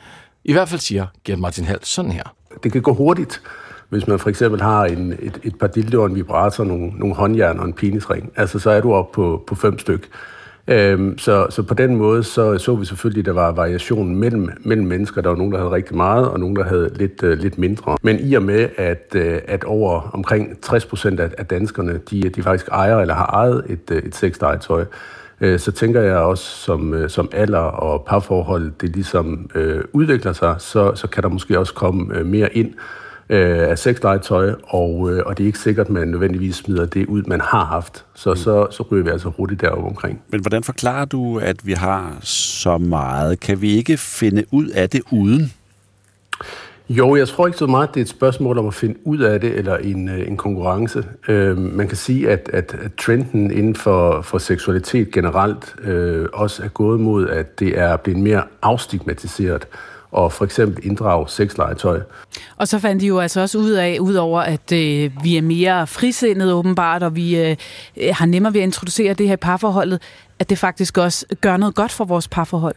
[0.44, 2.36] I hvert fald siger Gert Martin Hall sådan her.
[2.64, 3.42] Det kan gå hurtigt
[3.90, 7.60] hvis man for eksempel har en, et, et par dildoer, en vibrator, nogle, nogle håndjern
[7.60, 10.10] og en penisring, altså så er du oppe på, på fem styk.
[10.68, 14.50] Øhm, så, så på den måde så, så vi selvfølgelig, at der var variation mellem,
[14.60, 15.22] mellem mennesker.
[15.22, 17.98] Der var nogen, der havde rigtig meget, og nogen, der havde lidt, uh, lidt mindre.
[18.02, 22.30] Men i og med, at, uh, at over omkring 60 procent af, af danskerne, de,
[22.30, 24.86] de faktisk ejer eller har ejet et, uh, et sexlegetøj,
[25.42, 30.34] uh, så tænker jeg også, som, uh, som alder og parforhold, det ligesom uh, udvikler
[30.34, 32.74] sig, så, så kan der måske også komme uh, mere ind
[33.30, 37.06] øh, af sexlegetøj, og, øh, og det er ikke sikkert, at man nødvendigvis smider det
[37.06, 38.06] ud, man har haft.
[38.16, 38.36] Så, mm.
[38.36, 40.22] så, så ryger vi altså hurtigt deroppe omkring.
[40.30, 43.40] Men hvordan forklarer du, at vi har så meget?
[43.40, 45.54] Kan vi ikke finde ud af det uden?
[46.90, 49.42] Jo, jeg tror ikke så meget, det er et spørgsmål om at finde ud af
[49.42, 51.06] det, eller en, øh, en konkurrence.
[51.28, 56.64] Øh, man kan sige, at, at, at trenden inden for, for seksualitet generelt øh, også
[56.64, 59.68] er gået mod, at det er blevet mere afstigmatiseret
[60.18, 62.02] og for eksempel inddrage sexlegetøj.
[62.58, 65.88] Og så fandt de jo altså også ud af, udover at øh, vi er mere
[65.88, 67.56] frisindede åbenbart, og vi øh,
[68.12, 70.02] har nemmere ved at introducere det her parforholdet,
[70.40, 72.76] at det faktisk også gør noget godt for vores parforhold.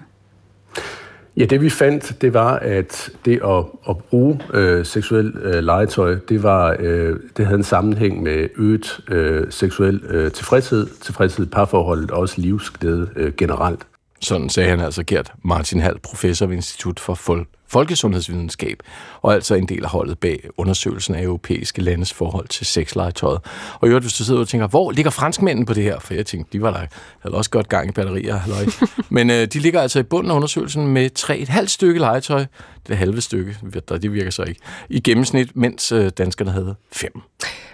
[1.37, 6.17] Ja, det vi fandt, det var, at det at, at bruge øh, seksuel øh, legetøj,
[6.29, 11.49] det, var, øh, det havde en sammenhæng med øget øh, seksuel øh, tilfredshed, tilfredshed i
[11.49, 13.87] parforholdet og også livsglæde øh, generelt.
[14.23, 18.83] Sådan sagde han altså Gert Martin Hall, professor ved Institut for Fol- folkesundhedsvidenskab,
[19.23, 23.41] og altså en del af holdet bag undersøgelsen af europæiske landes forhold til sexlegetøjet.
[23.81, 25.99] Og i øvrigt, hvis du sidder og tænker, hvor ligger franskmændene på det her?
[25.99, 26.87] For jeg tænkte, de var der
[27.21, 28.37] havde også godt gang i batterier.
[28.37, 28.65] Halløj.
[29.09, 32.47] Men øh, de ligger altså i bunden af undersøgelsen med 3,5 stykke legetøj.
[32.89, 33.57] Det halve stykke,
[33.89, 34.61] det virker så ikke.
[34.89, 37.13] I gennemsnit, mens øh, danskerne havde fem.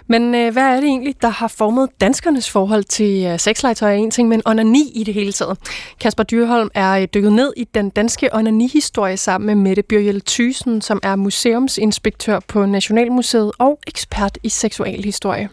[0.09, 4.11] Men øh, hvad er det egentlig, der har formet danskernes forhold til øh, sexlegetøj en
[4.11, 5.57] ting, men onani i det hele taget?
[5.99, 10.81] Kasper Dyrholm er øh, dykket ned i den danske onani-historie sammen med Mette Bjørjel Thysen,
[10.81, 15.49] som er museumsinspektør på Nationalmuseet og ekspert i seksualhistorie.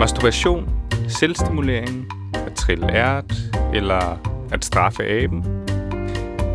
[0.00, 0.68] Masturbation,
[1.08, 3.32] selvstimulering, at trille ært
[3.74, 4.18] eller
[4.52, 5.44] at straffe aben.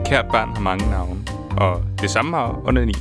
[0.10, 1.16] Kært barn har mange navne,
[1.58, 2.94] og det samme har onani.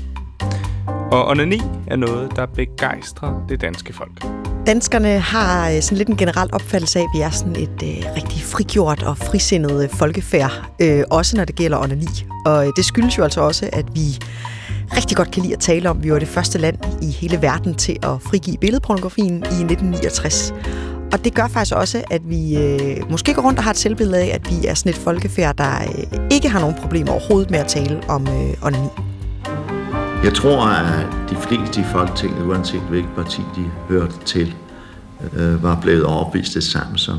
[1.12, 4.24] Og onani er noget, der begejstrer det danske folk.
[4.66, 8.16] Danskerne har øh, sådan lidt en generel opfattelse af, at vi er sådan et øh,
[8.16, 12.26] rigtig frigjort og frisindet øh, folkefærd, øh, også når det gælder onani.
[12.46, 14.18] Og øh, det skyldes jo altså også, at vi
[14.96, 16.02] rigtig godt kan lide at tale om.
[16.02, 20.54] Vi var det første land i hele verden til at frigive billedpornografien i 1969.
[21.12, 24.18] Og det gør faktisk også, at vi øh, måske går rundt og har et selvbillede
[24.18, 27.58] af, at vi er sådan et folkefærd, der øh, ikke har nogen problemer overhovedet med
[27.58, 28.88] at tale om øh, onani.
[30.24, 34.54] Jeg tror, at de fleste i Folketinget, uanset hvilket parti de hørte til,
[35.36, 37.18] øh, var blevet overbevist det samme som,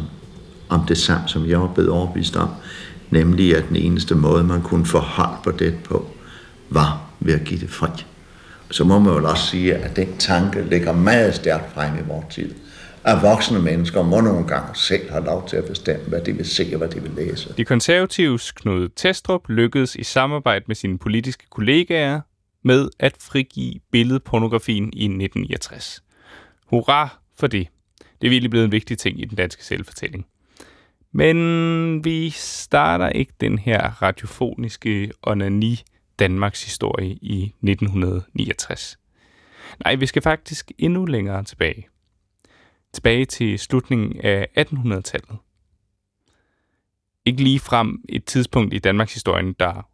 [0.69, 2.49] om det samme, som jeg var blevet overbevist om,
[3.09, 6.07] nemlig at den eneste måde, man kunne forholde på det på,
[6.69, 7.89] var ved at give det fri.
[8.71, 12.25] Så må man jo også sige, at den tanke ligger meget stærkt frem i vores
[12.35, 12.53] tid.
[13.03, 16.45] At voksne mennesker må nogle gange selv have lov til at bestemme, hvad de vil
[16.45, 17.53] se og hvad de vil læse.
[17.57, 22.21] De konservatives Knud Testrup lykkedes i samarbejde med sine politiske kollegaer
[22.63, 26.03] med at frigive billedpornografien i 1969.
[26.65, 27.67] Hurra for det.
[28.21, 30.25] Det er virkelig blevet en vigtig ting i den danske selvfortælling.
[31.11, 35.81] Men vi starter ikke den her radiofoniske onani
[36.19, 38.97] Danmarks historie i 1969.
[39.85, 41.87] Nej, vi skal faktisk endnu længere tilbage.
[42.93, 45.37] Tilbage til slutningen af 1800-tallet.
[47.25, 49.89] Ikke lige frem et tidspunkt i Danmarks historie, der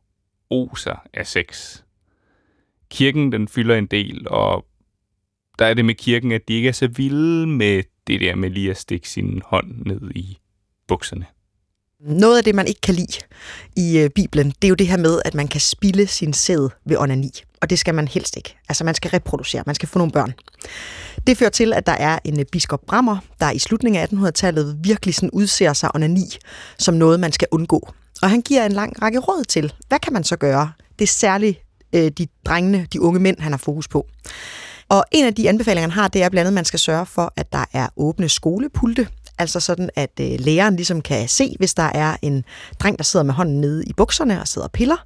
[0.49, 1.81] oser af sex.
[2.89, 4.67] Kirken den fylder en del, og
[5.59, 8.49] der er det med kirken, at de ikke er så vilde med det der med
[8.49, 10.37] lige at stikke sin hånd ned i
[10.87, 11.25] bukserne.
[11.99, 13.19] Noget af det, man ikke kan lide
[13.75, 16.69] i øh, Bibelen, det er jo det her med, at man kan spille sin sæd
[16.85, 17.31] ved onani.
[17.61, 18.57] Og det skal man helst ikke.
[18.69, 20.33] Altså man skal reproducere, man skal få nogle børn.
[21.27, 24.77] Det fører til, at der er en øh, biskop Brammer, der i slutningen af 1800-tallet
[24.81, 26.37] virkelig sådan udser sig onani
[26.79, 27.89] som noget, man skal undgå.
[28.21, 30.71] Og han giver en lang række råd til, hvad kan man så gøre?
[30.99, 31.59] Det er særligt
[31.93, 34.07] øh, de drengene, de unge mænd, han har fokus på.
[34.89, 37.05] Og en af de anbefalinger, han har, det er blandt andet, at man skal sørge
[37.05, 39.07] for, at der er åbne skolepulte,
[39.37, 42.43] altså sådan, at øh, læreren ligesom kan se, hvis der er en
[42.79, 45.05] dreng, der sidder med hånden nede i bukserne og sidder og piller.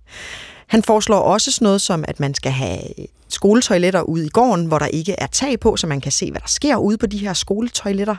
[0.68, 4.66] Han foreslår også sådan noget som, at man skal have øh, skoletoiletter ude i gården,
[4.66, 7.06] hvor der ikke er tag på, så man kan se, hvad der sker ude på
[7.06, 8.16] de her skoletoiletter.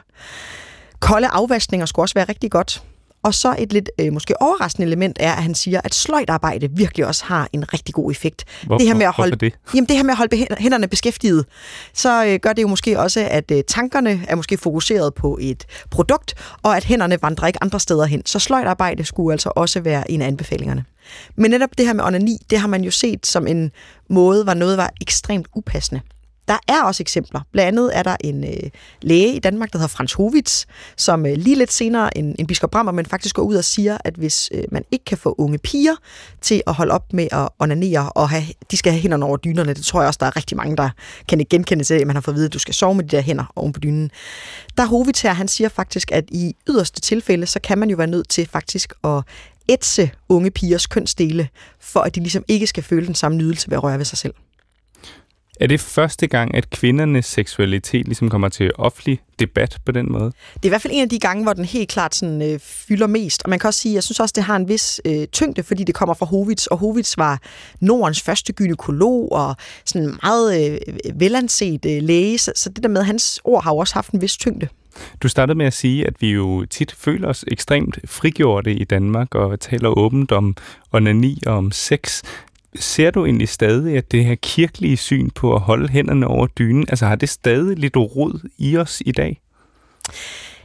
[1.00, 2.82] Kolde afvaskninger skulle også være rigtig godt.
[3.22, 7.06] Og så et lidt øh, måske overraskende element er, at han siger, at sløjtarbejde virkelig
[7.06, 8.44] også har en rigtig god effekt.
[8.66, 8.78] Hvorfor?
[8.78, 9.54] det her med at holde, det?
[9.74, 11.44] Jamen det her med at holde hænderne beskæftiget,
[11.94, 15.64] så øh, gør det jo måske også, at øh, tankerne er måske fokuseret på et
[15.90, 18.26] produkt, og at hænderne vandrer ikke andre steder hen.
[18.26, 20.84] Så sløjtarbejde skulle altså også være en af anbefalingerne.
[21.36, 23.72] Men netop det her med onani, det har man jo set som en
[24.08, 26.00] måde, hvor noget var ekstremt upassende.
[26.49, 27.41] Der er også eksempler.
[27.53, 28.70] Blandt andet er der en øh,
[29.03, 30.64] læge i Danmark, der hedder Frans Hovitz,
[30.97, 33.99] som øh, lige lidt senere end, end biskop Brammer, men faktisk går ud og siger,
[34.05, 35.95] at hvis øh, man ikke kan få unge piger
[36.41, 39.74] til at holde op med at onanere, og have, de skal have hænderne over dynerne,
[39.74, 40.91] det tror jeg også, der er rigtig mange, der
[41.28, 43.05] kan ikke genkende til, at man har fået at vide, at du skal sove med
[43.05, 44.11] de der hænder oven på dynen.
[44.76, 48.07] Der Hovitz her, han siger faktisk, at i yderste tilfælde, så kan man jo være
[48.07, 49.22] nødt til faktisk at
[49.68, 51.49] ætse unge pigers kønsdele,
[51.80, 54.18] for at de ligesom ikke skal føle den samme nydelse ved at røre ved sig
[54.18, 54.34] selv.
[55.61, 60.24] Er det første gang, at kvindernes seksualitet ligesom kommer til offentlig debat på den måde?
[60.24, 62.61] Det er i hvert fald en af de gange, hvor den helt klart sådan, øh,
[62.61, 63.42] fylder mest.
[63.42, 65.84] Og man kan også sige, jeg synes også, det har en vis øh, tyngde, fordi
[65.84, 67.40] det kommer fra Hovits, og Hovits var
[67.80, 70.78] Nordens første gynekolog og sådan meget øh,
[71.20, 74.20] velanset øh, læge, så, så det der med, hans ord har jo også haft en
[74.20, 74.68] vis tyngde.
[75.22, 79.34] Du startede med at sige, at vi jo tit føler os ekstremt frigjorte i Danmark
[79.34, 80.56] og taler åbent om
[80.92, 82.22] onani og om sex.
[82.78, 86.86] Ser du egentlig stadig, at det her kirkelige syn på at holde hænderne over dynen,
[86.88, 89.40] altså har det stadig lidt rod i os i dag?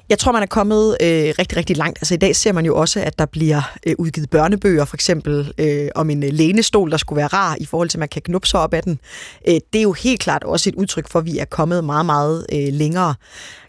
[0.10, 1.97] Jeg tror, man er kommet øh, rigtig, rigtig langt.
[1.97, 5.53] Altså i dag ser man jo også, at der bliver øh, udgivet børnebøger, for eksempel
[5.58, 8.22] øh, om en øh, lænestol, der skulle være rar i forhold til, at man kan
[8.22, 8.99] knuppe sig op af den.
[9.47, 12.06] Øh, det er jo helt klart også et udtryk for, at vi er kommet meget,
[12.06, 13.16] meget øh, længere.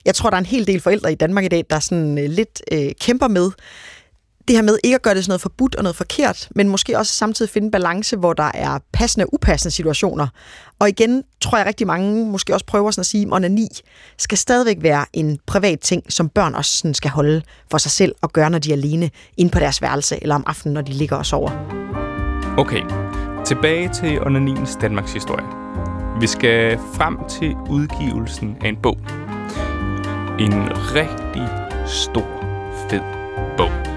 [0.04, 2.30] Jeg tror, der er en hel del forældre i Danmark i dag, der sådan øh,
[2.30, 3.50] lidt øh, kæmper med,
[4.48, 6.98] det her med ikke at gøre det sådan noget forbudt og noget forkert, men måske
[6.98, 10.28] også samtidig finde en balance, hvor der er passende og upassende situationer.
[10.78, 13.68] Og igen tror jeg rigtig mange måske også prøver sådan at sige, at onani
[14.18, 18.14] skal stadigvæk være en privat ting, som børn også sådan skal holde for sig selv
[18.22, 20.92] og gøre, når de er alene inde på deres værelse eller om aftenen, når de
[20.92, 21.50] ligger og sover.
[22.58, 22.82] Okay,
[23.46, 25.46] tilbage til onanins Danmarks historie.
[26.20, 28.98] Vi skal frem til udgivelsen af en bog.
[30.38, 30.54] En
[30.94, 31.48] rigtig
[31.86, 32.28] stor,
[32.90, 33.00] fed
[33.56, 33.95] bog.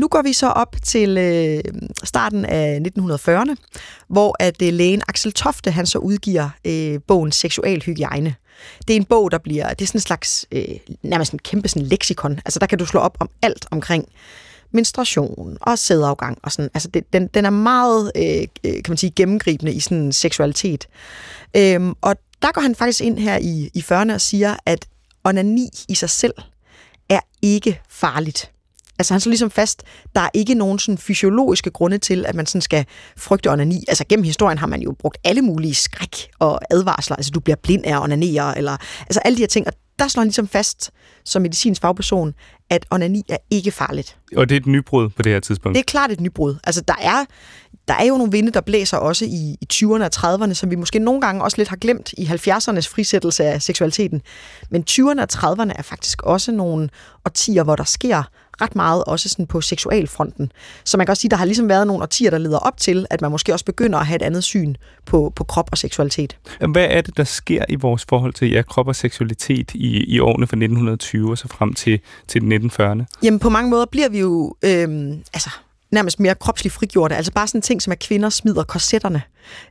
[0.00, 1.60] Nu går vi så op til øh,
[2.04, 3.54] starten af 1940'erne,
[4.08, 8.34] hvor at øh, lægen Axel Tofte han så udgiver øh, bogen Seksualhygiejne.
[8.88, 10.64] Det er en bog, der bliver, det er sådan en slags, øh,
[11.02, 12.32] nærmest en kæmpe sådan leksikon.
[12.44, 14.08] Altså der kan du slå op om alt omkring
[14.70, 16.70] menstruation og sædafgang og sådan.
[16.74, 20.88] Altså det, den, den er meget, øh, øh kan man sige, gennemgribende i sådan seksualitet.
[21.56, 24.86] Øhm, og der går han faktisk ind her i, i 40'erne og siger, at
[25.24, 26.34] onani i sig selv
[27.08, 28.50] er ikke farligt.
[29.00, 29.82] Altså han så ligesom fast,
[30.14, 32.84] der er ikke nogen sådan fysiologiske grunde til, at man sådan skal
[33.16, 33.84] frygte onani.
[33.88, 37.16] Altså gennem historien har man jo brugt alle mulige skræk og advarsler.
[37.16, 39.66] Altså du bliver blind af at onanere, eller altså alle de her ting.
[39.66, 40.90] Og der slår han ligesom fast
[41.24, 42.34] som medicinsk fagperson,
[42.70, 44.16] at onani er ikke farligt.
[44.36, 45.74] Og det er et nybrud på det her tidspunkt?
[45.74, 46.56] Det er klart et nybrud.
[46.64, 47.24] Altså der er,
[47.90, 50.76] der er jo nogle vinde, der blæser også i, i 20'erne og 30'erne, som vi
[50.76, 54.22] måske nogle gange også lidt har glemt i 70'ernes frisættelse af seksualiteten.
[54.70, 56.88] Men 20'erne og 30'erne er faktisk også nogle
[57.26, 58.22] årtier, hvor der sker
[58.60, 60.52] ret meget også sådan på seksualfronten.
[60.84, 63.06] Så man kan også sige, der har ligesom været nogle årtier, der leder op til,
[63.10, 64.74] at man måske også begynder at have et andet syn
[65.06, 66.36] på, på krop og seksualitet.
[66.72, 70.20] Hvad er det, der sker i vores forhold til ja, krop og seksualitet i, i
[70.20, 73.04] årene fra 1920 og så frem til, til 1940'erne?
[73.22, 75.50] Jamen på mange måder bliver vi jo, øh, altså
[75.92, 77.16] nærmest mere kropsligt frigjorte.
[77.16, 79.22] Altså bare sådan ting som, at kvinder smider korsetterne,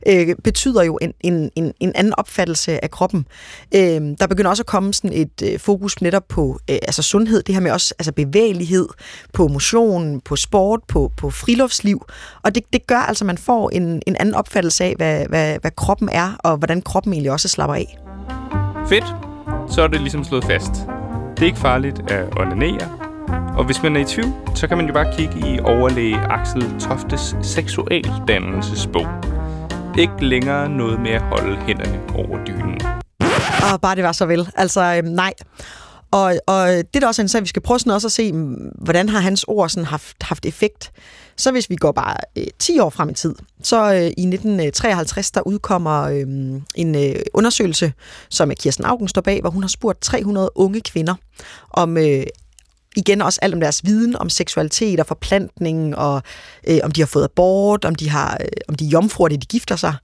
[0.06, 3.26] øh, betyder jo en, en, en, en anden opfattelse af kroppen.
[3.74, 7.42] Øh, der begynder også at komme sådan et øh, fokus netop på øh, altså sundhed,
[7.42, 8.88] det her med også altså bevægelighed,
[9.32, 12.04] på motion, på sport, på, på friluftsliv.
[12.42, 15.58] Og det, det gør altså, at man får en, en anden opfattelse af, hvad, hvad,
[15.60, 17.98] hvad kroppen er, og hvordan kroppen egentlig også slapper af.
[18.88, 19.04] Fedt.
[19.74, 20.72] Så er det ligesom slået fast.
[21.36, 22.99] Det er ikke farligt at onanere,
[23.58, 26.80] og hvis man er i tvivl, så kan man jo bare kigge i overlæge Axel
[26.80, 29.06] Toftes seksualdannelsesbog.
[29.98, 32.80] Ikke længere noget med at holde hænderne over dynen.
[33.72, 34.48] Og bare det var så vel.
[34.56, 35.32] Altså, øhm, nej.
[36.10, 38.32] Og, og det er da også en sag, vi skal prøve sådan også at se,
[38.32, 40.92] mm, hvordan har hans ord sådan haft, haft effekt.
[41.36, 45.30] Så hvis vi går bare øh, 10 år frem i tid, så øh, i 1953,
[45.30, 46.26] øh, der udkommer øh,
[46.74, 47.92] en øh, undersøgelse,
[48.28, 51.14] som Kirsten Augen står bag, hvor hun har spurgt 300 unge kvinder
[51.70, 52.22] om øh,
[52.96, 56.22] igen også alt om deres viden om seksualitet og forplantning, og
[56.68, 59.36] øh, om de har fået abort, om de, har, øh, om de er jomfruer, de
[59.36, 59.94] gifter sig.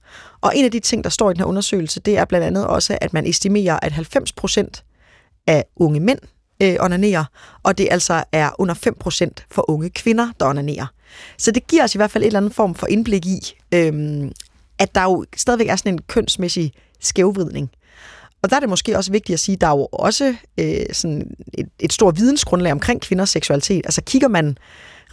[0.41, 2.67] Og en af de ting, der står i den her undersøgelse, det er blandt andet
[2.67, 4.83] også, at man estimerer, at 90 procent
[5.47, 6.19] af unge mænd
[6.61, 7.25] øh, onanerer,
[7.63, 8.75] og det altså er under
[9.07, 10.85] 5% for unge kvinder, der onanerer.
[11.37, 13.39] Så det giver os i hvert fald et eller andet form for indblik i,
[13.73, 14.23] øh,
[14.79, 17.69] at der jo stadigvæk er sådan en kønsmæssig skævvridning.
[18.47, 20.85] Og der er det måske også vigtigt at sige, at der er jo også øh,
[20.91, 23.85] sådan et, et stort vidensgrundlag omkring kvinders seksualitet.
[23.85, 24.57] Altså kigger man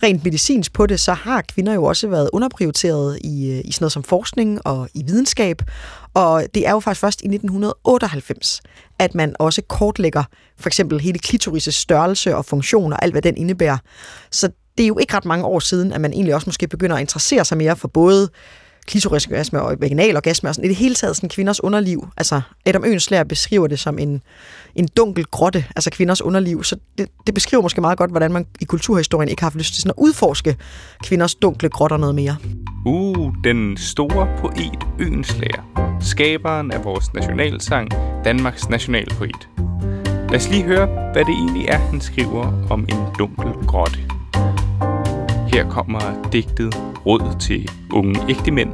[0.03, 3.83] rent medicinsk på det, så har kvinder jo også været underprioriteret i, øh, i sådan
[3.83, 5.63] noget som forskning og i videnskab.
[6.15, 8.61] Og det er jo faktisk først i 1998,
[8.99, 10.25] at man også kortlægger
[10.59, 13.79] for eksempel hele klitoris' størrelse og funktion og alt, hvad den indebærer.
[14.31, 16.97] Så det er jo ikke ret mange år siden, at man egentlig også måske begynder
[16.97, 18.31] at interessere sig mere for både
[18.87, 20.65] klitorisorgasme og vaginalorgasme og sådan.
[20.65, 22.09] I det hele taget sådan kvinders underliv.
[22.17, 24.23] Altså Adam Ønslæger beskriver det som en,
[24.75, 26.65] en dunkel grotte, altså kvinders underliv.
[26.65, 29.75] Så det, det beskriver måske meget godt, hvordan man i kulturhistorien ikke har haft lyst
[29.75, 30.57] til sådan at udforske
[31.03, 32.37] kvinders dunkle grotter noget mere.
[32.87, 35.99] Uh, den store poet Ønslæger.
[36.01, 37.91] Skaberen af vores nationalsang,
[38.25, 39.49] Danmarks nationalpoet.
[40.31, 43.99] Lad os lige høre, hvad det egentlig er, han skriver om en dunkel grotte.
[45.53, 46.75] Her kommer digtet
[47.07, 48.73] Råd til unge ægte mænd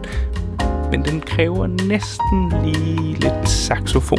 [0.90, 4.18] men den kræver næsten lige lidt saxofon.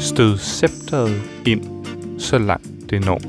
[0.00, 1.62] Stød scepteret ind,
[2.18, 3.20] så langt det når.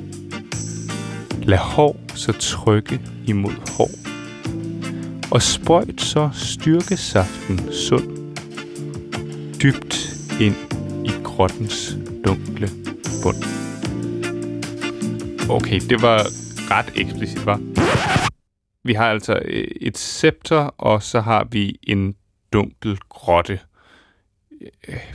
[1.43, 3.89] Lad hår så trykke imod hår.
[5.31, 8.37] Og sprøjt så styrkesaften sund.
[9.61, 10.09] Dybt
[10.41, 10.55] ind
[11.05, 12.69] i grottens dunkle
[13.23, 13.43] bund.
[15.49, 16.19] Okay, det var
[16.71, 17.59] ret eksplicit, var.
[18.83, 22.15] Vi har altså øh, et scepter, og så har vi en
[22.53, 23.59] dunkel grotte.
[24.87, 25.13] Øh,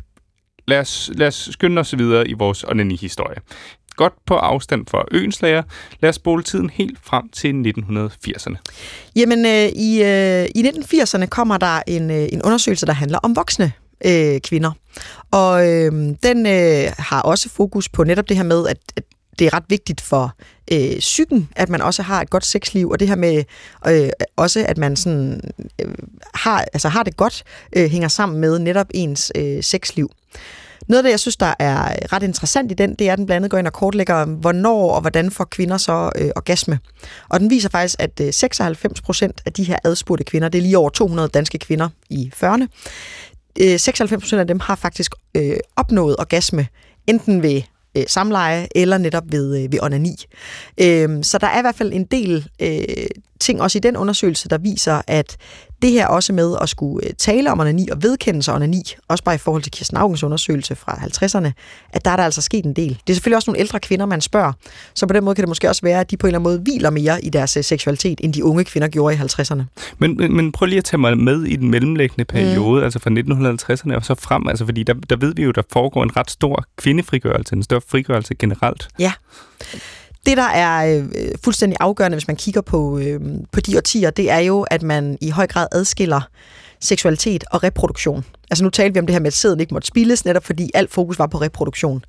[0.69, 3.37] lad os, lad os skynde os videre i vores onani-historie.
[3.99, 5.63] Godt på afstand fra øenslager.
[6.01, 8.57] Lad os spole tiden helt frem til 1980'erne.
[9.17, 13.37] Jamen, øh, i, øh, i 1980'erne kommer der en, øh, en undersøgelse, der handler om
[13.37, 13.73] voksne
[14.05, 14.73] øh, kvinder.
[15.31, 15.93] Og øh,
[16.23, 19.05] den øh, har også fokus på netop det her med, at, at
[19.39, 20.35] det er ret vigtigt for
[20.73, 23.45] øh, psyken, at man også har et godt sexliv, og det her med
[23.87, 25.41] øh, også, at man sådan,
[25.81, 25.95] øh,
[26.35, 27.45] har, altså har det godt,
[27.77, 30.11] øh, hænger sammen med netop ens øh, sexliv.
[30.87, 33.19] Noget af det, jeg synes, der er øh, ret interessant i den, det er, at
[33.19, 36.79] den blandt andet går ind og kortlægger, hvornår og hvordan får kvinder så øh, orgasme.
[37.29, 40.63] Og den viser faktisk, at øh, 96 procent af de her adspurgte kvinder, det er
[40.63, 42.67] lige over 200 danske kvinder i 40'erne,
[43.61, 46.67] øh, 96 procent af dem har faktisk øh, opnået orgasme,
[47.07, 47.63] enten ved
[47.97, 50.17] øh, samleje eller netop ved, øh, ved onani.
[50.81, 53.07] Øh, så der er i hvert fald en del øh,
[53.41, 55.37] ting også i den undersøgelse, der viser, at
[55.83, 59.25] det her også med at skulle øh, tale om onani og vedkende sig onani, også
[59.25, 61.51] bare i forhold til Kirsten Augens undersøgelse fra 50'erne,
[61.93, 62.89] at der er der altså sket en del.
[62.89, 64.53] Det er selvfølgelig også nogle ældre kvinder, man spørger,
[64.95, 66.51] så på den måde kan det måske også være, at de på en eller anden
[66.51, 69.63] måde hviler mere i deres øh, seksualitet, end de unge kvinder gjorde i 50'erne.
[69.99, 72.85] Men, men, men prøv lige at tage mig med i den mellemlæggende periode, mm.
[72.85, 76.03] altså fra 1950'erne og så frem, altså fordi der, der ved vi jo, der foregår
[76.03, 78.89] en ret stor kvindefrigørelse, en større frigørelse generelt.
[78.99, 79.13] Ja.
[80.29, 83.21] Det, der er øh, fuldstændig afgørende, hvis man kigger på, øh,
[83.53, 86.21] på de årtier, det er jo, at man i høj grad adskiller
[86.81, 88.25] seksualitet og reproduktion.
[88.51, 90.71] Altså nu talte vi om det her med, at sæden ikke måtte spildes, netop fordi
[90.75, 92.05] alt fokus var på reproduktion.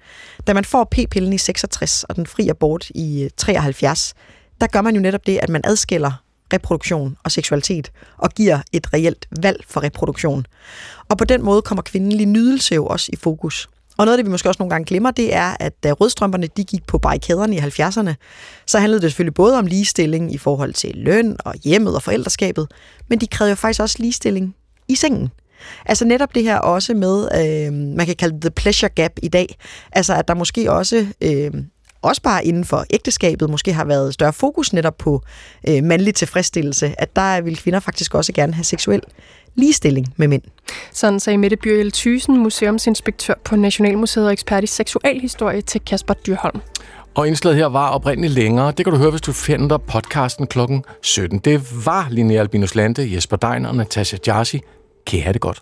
[0.47, 4.13] Da man får p-pillen i 66 og den fri abort i øh, 73,
[4.61, 6.11] der gør man jo netop det, at man adskiller
[6.53, 10.45] reproduktion og seksualitet og giver et reelt valg for reproduktion.
[11.09, 13.69] Og på den måde kommer kvindelig nydelse jo også i fokus.
[13.99, 16.47] Og noget af det, vi måske også nogle gange glemmer, det er, at da rødstrømperne
[16.57, 18.13] de gik på barrikaderne i 70'erne,
[18.65, 22.67] så handlede det selvfølgelig både om ligestilling i forhold til løn og hjemmet og forældreskabet,
[23.09, 24.55] men de krævede jo faktisk også ligestilling
[24.87, 25.29] i sengen.
[25.85, 29.27] Altså netop det her også med, øh, man kan kalde det the pleasure gap i
[29.27, 29.57] dag,
[29.91, 31.51] altså at der måske også øh,
[32.01, 35.23] også bare inden for ægteskabet måske har været større fokus netop på
[35.67, 39.01] øh, mandlig tilfredsstillelse, at der vil kvinder faktisk også gerne have seksuel
[39.55, 40.41] ligestilling med mænd.
[40.93, 46.61] Sådan sagde Mette Byrjel Thysen, museumsinspektør på Nationalmuseet og ekspert i seksualhistorie til Kasper Dyrholm.
[47.15, 48.71] Og indslaget her var oprindeligt længere.
[48.77, 51.39] Det kan du høre, hvis du finder podcasten klokken 17.
[51.39, 54.61] Det var Linnea Albinus Lande, Jesper Dein og Natasha Jarsi.
[55.07, 55.61] Kan I have det godt?